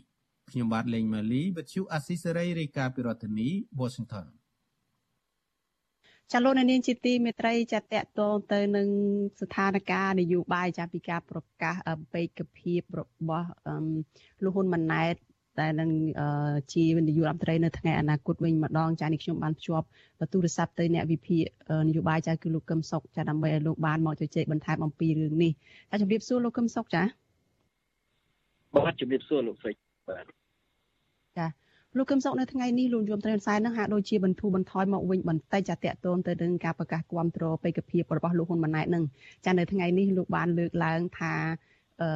[0.50, 3.48] ខ្ញុំបាទលេងម៉ាលីវិទ្យុអស៊ីសេរីរាយការណ៍ពីរដ្ឋធានី
[3.80, 4.26] Washington
[6.32, 8.88] ចាលោកនាងជាទីមេត្រីចាតកតងទៅនឹង
[9.40, 11.74] ស្ថានភាពនយោបាយចាពីការប្រកាស
[12.12, 13.48] បេក្ខភាពរបស់
[14.42, 15.14] លោកហ៊ុនម៉ាណែត
[15.58, 15.90] តែនឹង
[16.74, 19.86] ជានាយករដ្ឋមន្ត្រីនៅថ្ងៃអនាគតវិញម្ដងចានេះខ្ញុំបានភ្ជាប់
[20.32, 21.42] ទូរស័ព្ទទៅអ្នកវិភាគ
[21.88, 25.52] នយោបាយចាគឺលោកកឹមសុខចាដើម្បីឲ្យលោកបានមកជជែកបន្ថែមអំពីរឿងនេះ
[25.90, 27.02] ចាជម្រាបសួរលោកកឹមសុខចា
[28.74, 29.72] បាទជម្រាបសួរលោកស្រី
[30.08, 30.24] បាទ
[31.38, 31.46] ចា
[31.98, 39.04] លោកកឹមសុខនៅថ្ងៃនេះលោកយមត្រែនសែននឹងហាក់ដូចជាបន្ធូរបន្ថយមកវិញបន្តិចចាតកតូនទៅនឹងការប្រកាសគាំទ្របេក្ខភាពរបស់លោកហ៊ុនម៉ាណែតនឹង
[39.44, 41.34] ចានៅថ្ងៃនេះលោកបានលើកឡើងថា
[42.02, 42.08] អឺ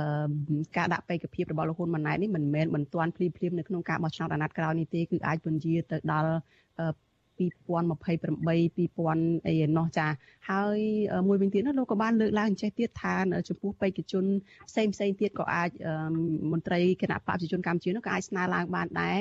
[0.77, 6.31] ការដាក់បេក្ខភាពរបស់លោកហ៊ុនម៉ាណែតនេះមិនមែនបន្ទាន់ភ្លាមភ្លាមនៅក្នុងការបោះឆ្នោតអាណត្តិក្រោយនេះទេគឺអាចពន្យាទៅដល់
[7.41, 10.07] 2028 2000អីណោះចា
[10.51, 10.79] ហើយ
[11.29, 13.15] មួយវិញទៀតនោះលោកក៏បានលើកឡើងចេះទៀតថា
[13.49, 14.25] ចំពោះបេក្ខជន
[14.69, 15.71] ផ្សេងផ្សេងទៀតក៏អាច
[16.53, 19.19] មន្ត្រីគណៈបព្វជិជនកម្ពុជានោះក៏អាចស្នើឡើងបានដែរ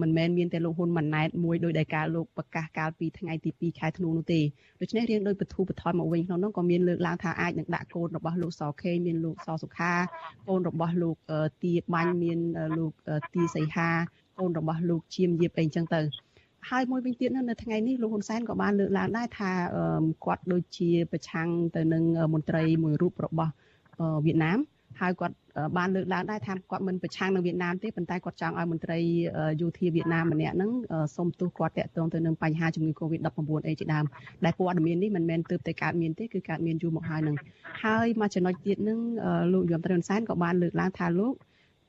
[0.00, 4.40] មិនមែនមានតែលោកហ៊ុនម៉ាណែតមួយដោយដែលការលោកប្រកាសកាលពីថ្ងៃទី2ខែធ្នូនោះទេ
[4.80, 9.92] ដូច្នេះរៀងដោយបទូបថយមកវិញក្នុងនោះក៏មានលើកឡើងថាអាចនឹងដាក់កូនរបស់លោកសខេមានលោកសសុខា
[10.48, 11.16] កូនរបស់លោក
[11.62, 12.38] ទីបាញ់មាន
[12.78, 12.92] លោក
[13.34, 13.96] ទីសីហាក
[14.38, 16.02] កូនរបស់លោកជាមយាបអីចឹងទៅ
[16.70, 19.50] ហើយមួយវិញទៀតនៅថ្ងៃនេះលោកហ៊ុនសែនក៏បានលើកឡើងដែរថា
[20.24, 22.04] គាត់ដូចជាប្រឆាំងទៅនឹង
[22.34, 23.52] មន្ត្រីមួយរូបរបស់
[24.24, 24.58] វៀតណាម
[25.00, 25.34] ហើយគាត់
[25.76, 28.98] បានលើកឡើងដែរថាគាត់មិនប្រឆាំងនឹងវៀតណាមទេប៉ុន្តែគាត់ចង់ឲ្យមន្ត្រី
[29.60, 30.70] យោធាវៀតណាមម្នាក់ហ្នឹង
[31.16, 34.04] សុំទោសគាត់តាក់ទងទៅនឹងបញ្ហាជំងឺ Covid-19 អីជាដើម
[34.44, 37.36] ដែលព័ត៌មាននេះមិនមែនទើបតែកើតមានទេគឺកើតមានយូរមកហើយហ្នឹង
[37.84, 38.98] ហើយមកចំណុចទៀតហ្នឹង
[39.52, 41.34] លោកយមត្រឹមសែនក៏បានលើកឡើងថាលោក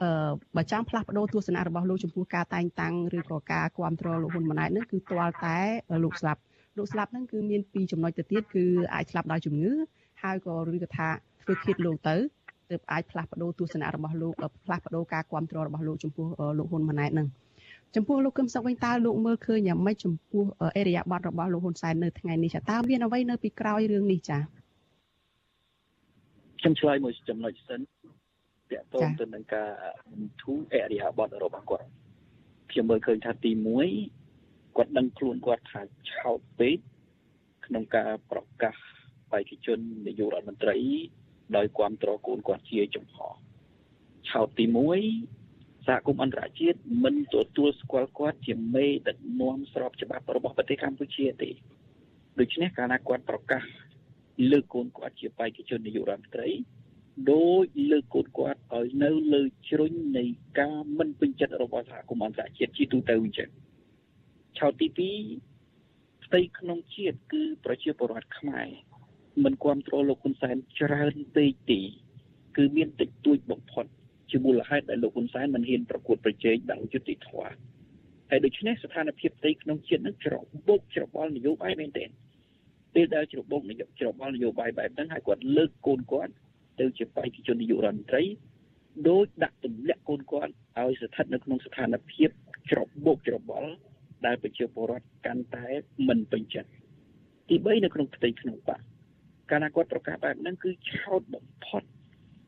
[0.02, 5.58] អឺបើចង់ផ្លាស់ប្ដូរទស្សនៈរបស់លោកចំពោះការតែងតាំងឬក៏ការគ្រប់គ្រងលោកហ៊ុនម៉ាណែតហ្នឹងគឺទាល់តែ
[6.04, 6.42] លោកស្លាប់
[6.78, 9.72] លោកស្លាប់ហ្នឹងគឺមានពីរចំណុចទៅទៀតគឺអាចស្លាប់ដោយជំងឺ
[10.22, 11.10] ហើយក៏ឬក៏ថា
[11.44, 12.16] ធ្វើឃាតលោកទៅ
[12.72, 14.34] ទើបអាចផ្លាស់ប្ដូរទស្សនៈរបស់លោក
[14.66, 16.26] ផ្លាស់ប្ដូរការគ្រប់គ្រងរបស់លោកចំពោះ
[16.58, 17.28] លោកហ៊ុនម៉ាណែតហ្នឹង
[17.96, 20.44] ចំពោះលោកកឹមសុខវិញតើលោកមើលឃើញយ៉ាងម៉េចចំពោះ
[20.78, 24.38] អេរិយាប័ត្ររបស់លោកហ៊ុនសែននៅថ្ងៃនេះចាតើមានអ្វីនៅពីក្រោយរឿងនេះចា
[26.60, 27.84] ខ្ញុំឆ្លើយមួយចំណុចសិនត
[28.72, 29.70] កតងទៅនឹងការ
[30.12, 31.88] បន្ធូរអរិយាប័ត្ររបស់គាត់
[32.72, 33.52] ខ្ញុំមើលឃើញថាទី
[34.14, 35.82] 1គាត់ដឹងខ្លួនគាត់ថា
[36.14, 36.78] ឆោតពេក
[37.66, 38.76] ក្នុងការប្រកាស
[39.32, 40.78] បេក្ខជននាយករដ្ឋមន្ត្រី
[41.56, 43.18] ដោយគ្រប់គ្រងកូនគាត់ជាចំហ
[44.30, 44.66] ឆោតទី
[45.26, 51.50] 1សហគមន៍អន្តរជាតិមិនទទួលស្គាល់គាត់ជាមេដឹកនាំស្របច្បាប់របស់ប្រទេសកម្ពុជាទេ
[52.40, 53.64] ដូច្នេះកាលណាគាត់ប្រកាស
[54.52, 56.50] លើកកូនគាត់ជាបេក្ខជននាយករដ្ឋមន្ត្រី
[57.32, 60.26] ដោយលើកកូនគាត់ឲ្យនៅលើជ្រុញនៃ
[60.60, 63.50] ការមិនពេញចិត្តរបស់សហគមន៍អន្តរជាតិជាទូទៅអញ្ចឹង
[64.58, 68.68] ឆោតទី2ផ្ទៃក្នុងជាតិគឺប្រជាពលរដ្ឋខ្មែរ
[69.44, 71.80] មិនគ្រប់គ្រងលោកហ៊ុនសែនច្រើនពេកទេ
[72.58, 73.86] គឺមានតិចតួចបំផុត
[74.32, 77.54] ជាមូលហេតុដែលលោកហ៊ុនសែនមិនហ៊ានប្រកួតប្រជែងដល់យុតិធធម៌
[78.30, 80.34] ហើយដូច្នេះស្ថានភាពផ្ទៃក្នុងជាតិនឹងច្រ
[80.68, 82.10] បូកច្របល់នយោបាយមែនទែន
[82.94, 86.34] ពេលដែលច្របូកនយោបាយច្របល់នយោបាយបែបហ្នឹងហើយគាត់លើកកូនគាត់
[86.80, 88.24] ទៅជាបេក្ខជននាយករដ្ឋមន្ត្រី
[89.10, 92.30] ដោយដាក់ទម្លាក់កូនគាត់ឲ្យស្ថិតនៅក្នុងស្ថានភាព
[92.72, 93.70] ច្របូកច្របល់
[94.26, 95.68] ដែលប្រជាពលរដ្ឋកាន់តែ
[96.08, 96.70] មិនពេញចិត្ត
[97.50, 98.82] ទី3នៅក្នុងផ្ទៃក្នុងបក
[99.52, 101.84] កាលណាគាត់ប្រកាសបែបហ្នឹងគឺឆោតបំផុត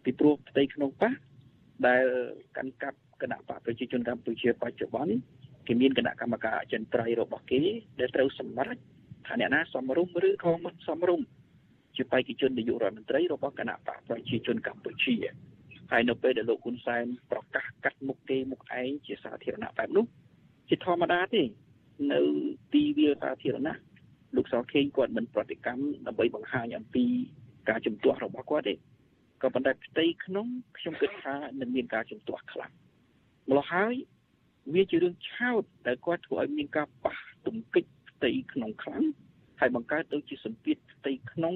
[0.03, 1.13] ពីព្រោះផ្ទៃក្នុងបក
[1.87, 2.05] ដែល
[2.57, 5.13] កាន់កាប់គណៈបកប្រជាជនកម្ពុជាបច្ចុប្បន្ន
[5.67, 7.61] គេមានគណៈកម្មការអចិន្ត្រៃយ៍របស់គេ
[7.99, 8.77] ដែលត្រូវសម្រេច
[9.27, 11.25] ថាអ្នកណាសមរម្យឬក៏មិនសមរម្យ
[11.95, 15.15] ជាបេក្ខជននាយករដ្ឋមន្ត្រីរបស់គណៈបកប្រជាជនកម្ពុជា
[15.91, 20.05] ហើយនៅពេលដែលលោកហ៊ុនសែនប្រកាសកាត់មុខគេមុខឯងជាសាធារណៈបែបនោះ
[20.69, 21.43] ជាធម្មតាទេ
[22.11, 22.19] នៅ
[22.73, 23.75] ទីវាលសាធារណៈ
[24.36, 27.05] លោកសខេងគាត់មិនប្រតិកម្មដើម្បីបង្ហាញអំពី
[27.69, 28.75] ការជំទាស់របស់គាត់ទេ
[29.41, 32.71] ក៏ប៉ុន្តែផ្ទៃក្នុងខ្ញុំគិតថានឹងមានការជំទាស់ខ្លាំង
[33.49, 33.93] ម្ល៉េះហើយ
[34.73, 37.17] វាជារឿងឆោតដែលគាត់ធ្វើឲ្យមានការប៉ះ
[37.47, 39.03] ទង្គិចផ្ទៃក្នុងខ្លាំង
[39.59, 41.55] ហើយបង្កើតទៅជាសម្ពាធផ្ទៃក្នុង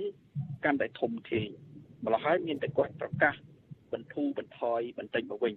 [0.66, 1.48] កាន់តែធំធេង
[2.06, 3.36] ម្ល៉េះហើយមានតែគាត់ប្រកាស
[3.94, 5.54] បន្ធូរបន្ថយបន្តិចមកវិញ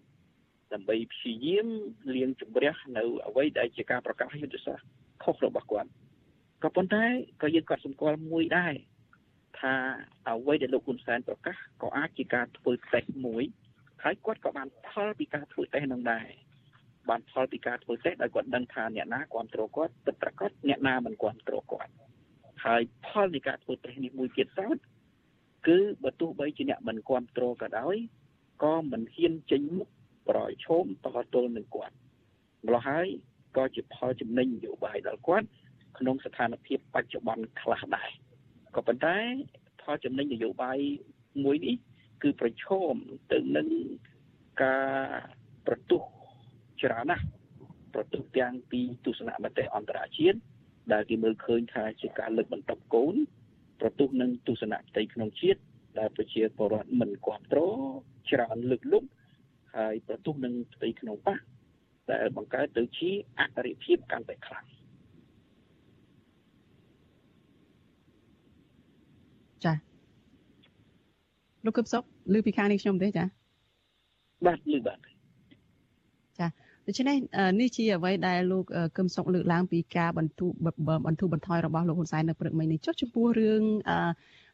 [0.73, 1.69] ដើម្បីព្យាយាម
[2.15, 4.87] លៀងជំរះនៅអ្វីដែលជាការប្រកាសយុទ្ធសាស្ត្រ
[5.25, 5.91] ខុសរបស់គាត់
[6.63, 7.05] ក៏ប៉ុន្តែ
[7.43, 8.75] ក៏យើងក៏សម្គាល់មួយដែរ
[9.59, 9.75] ថា
[10.29, 13.43] អ្វីដែលលោកហ៊ុនសែនប្រកាសក៏អាចជាការធ្វើតេស្តមួយ
[14.03, 16.29] ហើយគាត់ក៏បានផលពីការធ្វើតេស្តនឹងដែរ
[17.09, 21.93] បានផលពីការធ្វើតេស្តដោយគាត់ដឹងថាអ្នកណាគ្រប់គ្រងគាត់ពិតប្រាកដអ្នកណាមិនគ្រប់គ្រងគាត់
[22.65, 24.77] ហើយផលនៃការធ្វើតេស្តនេះមួយទៀតសោត
[25.69, 27.97] គឺបើទោះបីជាអ្នកមិនគ្រប់គ្រងក៏ដោយ
[28.65, 29.89] ក៏មិនហ៊ានចេញមុខ
[30.29, 31.95] ប្រយឈមតទល់នឹងគាត់
[32.67, 33.07] ម្ល៉េះហើយ
[33.57, 35.47] ក៏ជាផលចំណេញនយោបាយដល់គាត់
[35.99, 38.11] ក្នុងស្ថានភាពបច្ចុប្បន្នខ្លះដែរ
[38.77, 39.17] ក៏ប៉ុន្តែ
[39.83, 40.79] ផលចំណេញនយោបាយ
[41.45, 41.77] មួយនេះ
[42.23, 42.93] គឺប្រឈម
[43.33, 43.69] ទៅនឹង
[44.63, 44.93] ការ
[45.67, 46.03] ប្រទុះ
[46.83, 47.25] ច្រើនណាស់
[47.95, 50.39] ប្រទុះទាំងពីទស្សនៈមតិអន្តរជាតិ
[50.93, 53.15] ដែលគេមើលឃើញថាជាការលើកបន្ទប់កូន
[53.81, 55.61] ប្រទុះនឹងទស្សនៈផ្ទៃក្នុងជាតិ
[55.99, 57.79] ដែលប្រជាពលរដ្ឋមិនគ្រប់គ្រង
[58.31, 59.05] ច្រើនលើកលុប
[59.77, 61.37] ហើយប្រទុះនឹងផ្ទៃក្នុងប៉ះ
[62.13, 64.67] ដែលបង្កើតទៅជាអរិភាពកាន់តែខ្លាំង
[69.65, 69.73] ចា
[71.65, 72.03] លោកគឹបសុក
[72.35, 73.25] ឮពីខាងនេះខ្ញុំទេចា
[74.47, 74.99] បាទឮបាទ
[76.39, 76.47] ចា
[76.87, 77.17] ដូច្នេះ
[77.61, 78.65] នេះជាអ្វីដែលលោក
[78.97, 80.51] កឹមសុកលើកឡើងពីការបន្ធូរ
[81.07, 83.63] បន្ធូរបន្ថយរបស់លោកហ៊ុនសែននៅព្រឹកមិញនេះចុះចំពោះរឿង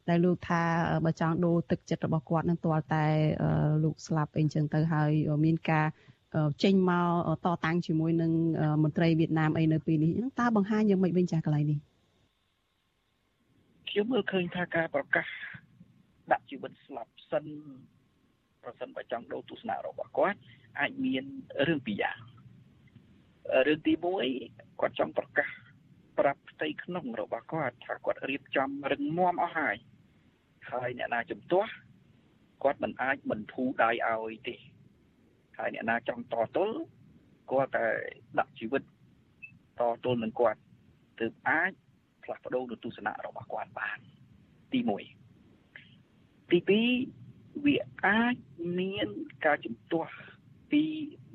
[0.09, 0.61] ដែលលោកថា
[1.05, 3.05] បើចង់ដូរទឹកចិត្តរបស់គាត់នឹងទាល់តែ
[3.83, 5.11] លោកស្លាប់អីចឹងទៅហើយ
[5.45, 5.85] មានការ
[6.63, 8.31] ចេញមកតតាំងជាមួយនឹង
[8.83, 11.79] មន្ត្រីវៀតណាមអីនៅពេលនេះតើបង្ហាញយ៉ាងម៉េចវិញចាស់កន្លែងនេះ
[13.97, 15.27] ខ្ញុំមើលឃើញថាការប្រកាស
[16.31, 17.45] ដាក់ជីវិតស្លាប់សិន
[18.63, 20.39] ប្រសិនបើចង់ដូរទស្សនៈរបស់គាត់
[20.79, 21.23] អាចមាន
[21.67, 22.19] រឿងពីរយ៉ាង
[23.67, 23.93] រឿងទី
[24.35, 25.49] 1គាត់ចង់ប្រកាស
[26.19, 29.75] ប្រាប់ផ្ទៃក្នុងរបស់គាត់ថាគាត់រៀបចំរឹងមាំអស់ហើយ
[30.71, 31.71] ហើយអ្នកណាជំទាស់
[32.63, 34.55] គាត់មិនអាចបន្ធូរដៃឲ្យទេ
[35.57, 36.75] ហើយអ្នកណាចង់តទល់
[37.51, 37.87] គាត់តែ
[38.39, 38.83] ដាក់ជីវិត
[39.79, 40.59] តទល់នឹងគាត់
[41.21, 41.73] ទើបអាច
[42.27, 43.99] ផ្លាស់ប្ដូរទស្សនៈរបស់គាត់បាន
[44.71, 44.79] ទី
[45.45, 46.59] 1ទី
[47.11, 47.75] 2វា
[48.05, 48.35] អាច
[48.79, 49.07] មាន
[49.45, 50.13] ការជំទាស់
[50.71, 50.83] ពី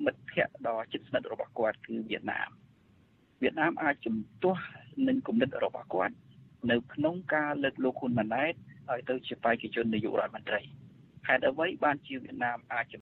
[0.04, 2.48] មិត្តភ័ក្តិដ៏ជិតស្និទ្ធរបស់គាត់គឺវៀតណាម
[3.42, 4.64] វៀតណាមអាចជំទាស់
[5.08, 6.14] នឹងគំនិតរបស់គាត់
[6.70, 8.54] នៅក្នុងការលើកលោកហ៊ុនម៉ាណែត
[8.90, 10.60] ឲ្យទៅជាបេក្ខជននាយករដ្ឋមន្ត្រី
[11.28, 12.86] ហេតុអ្វីបានជាវៀតណាមអាច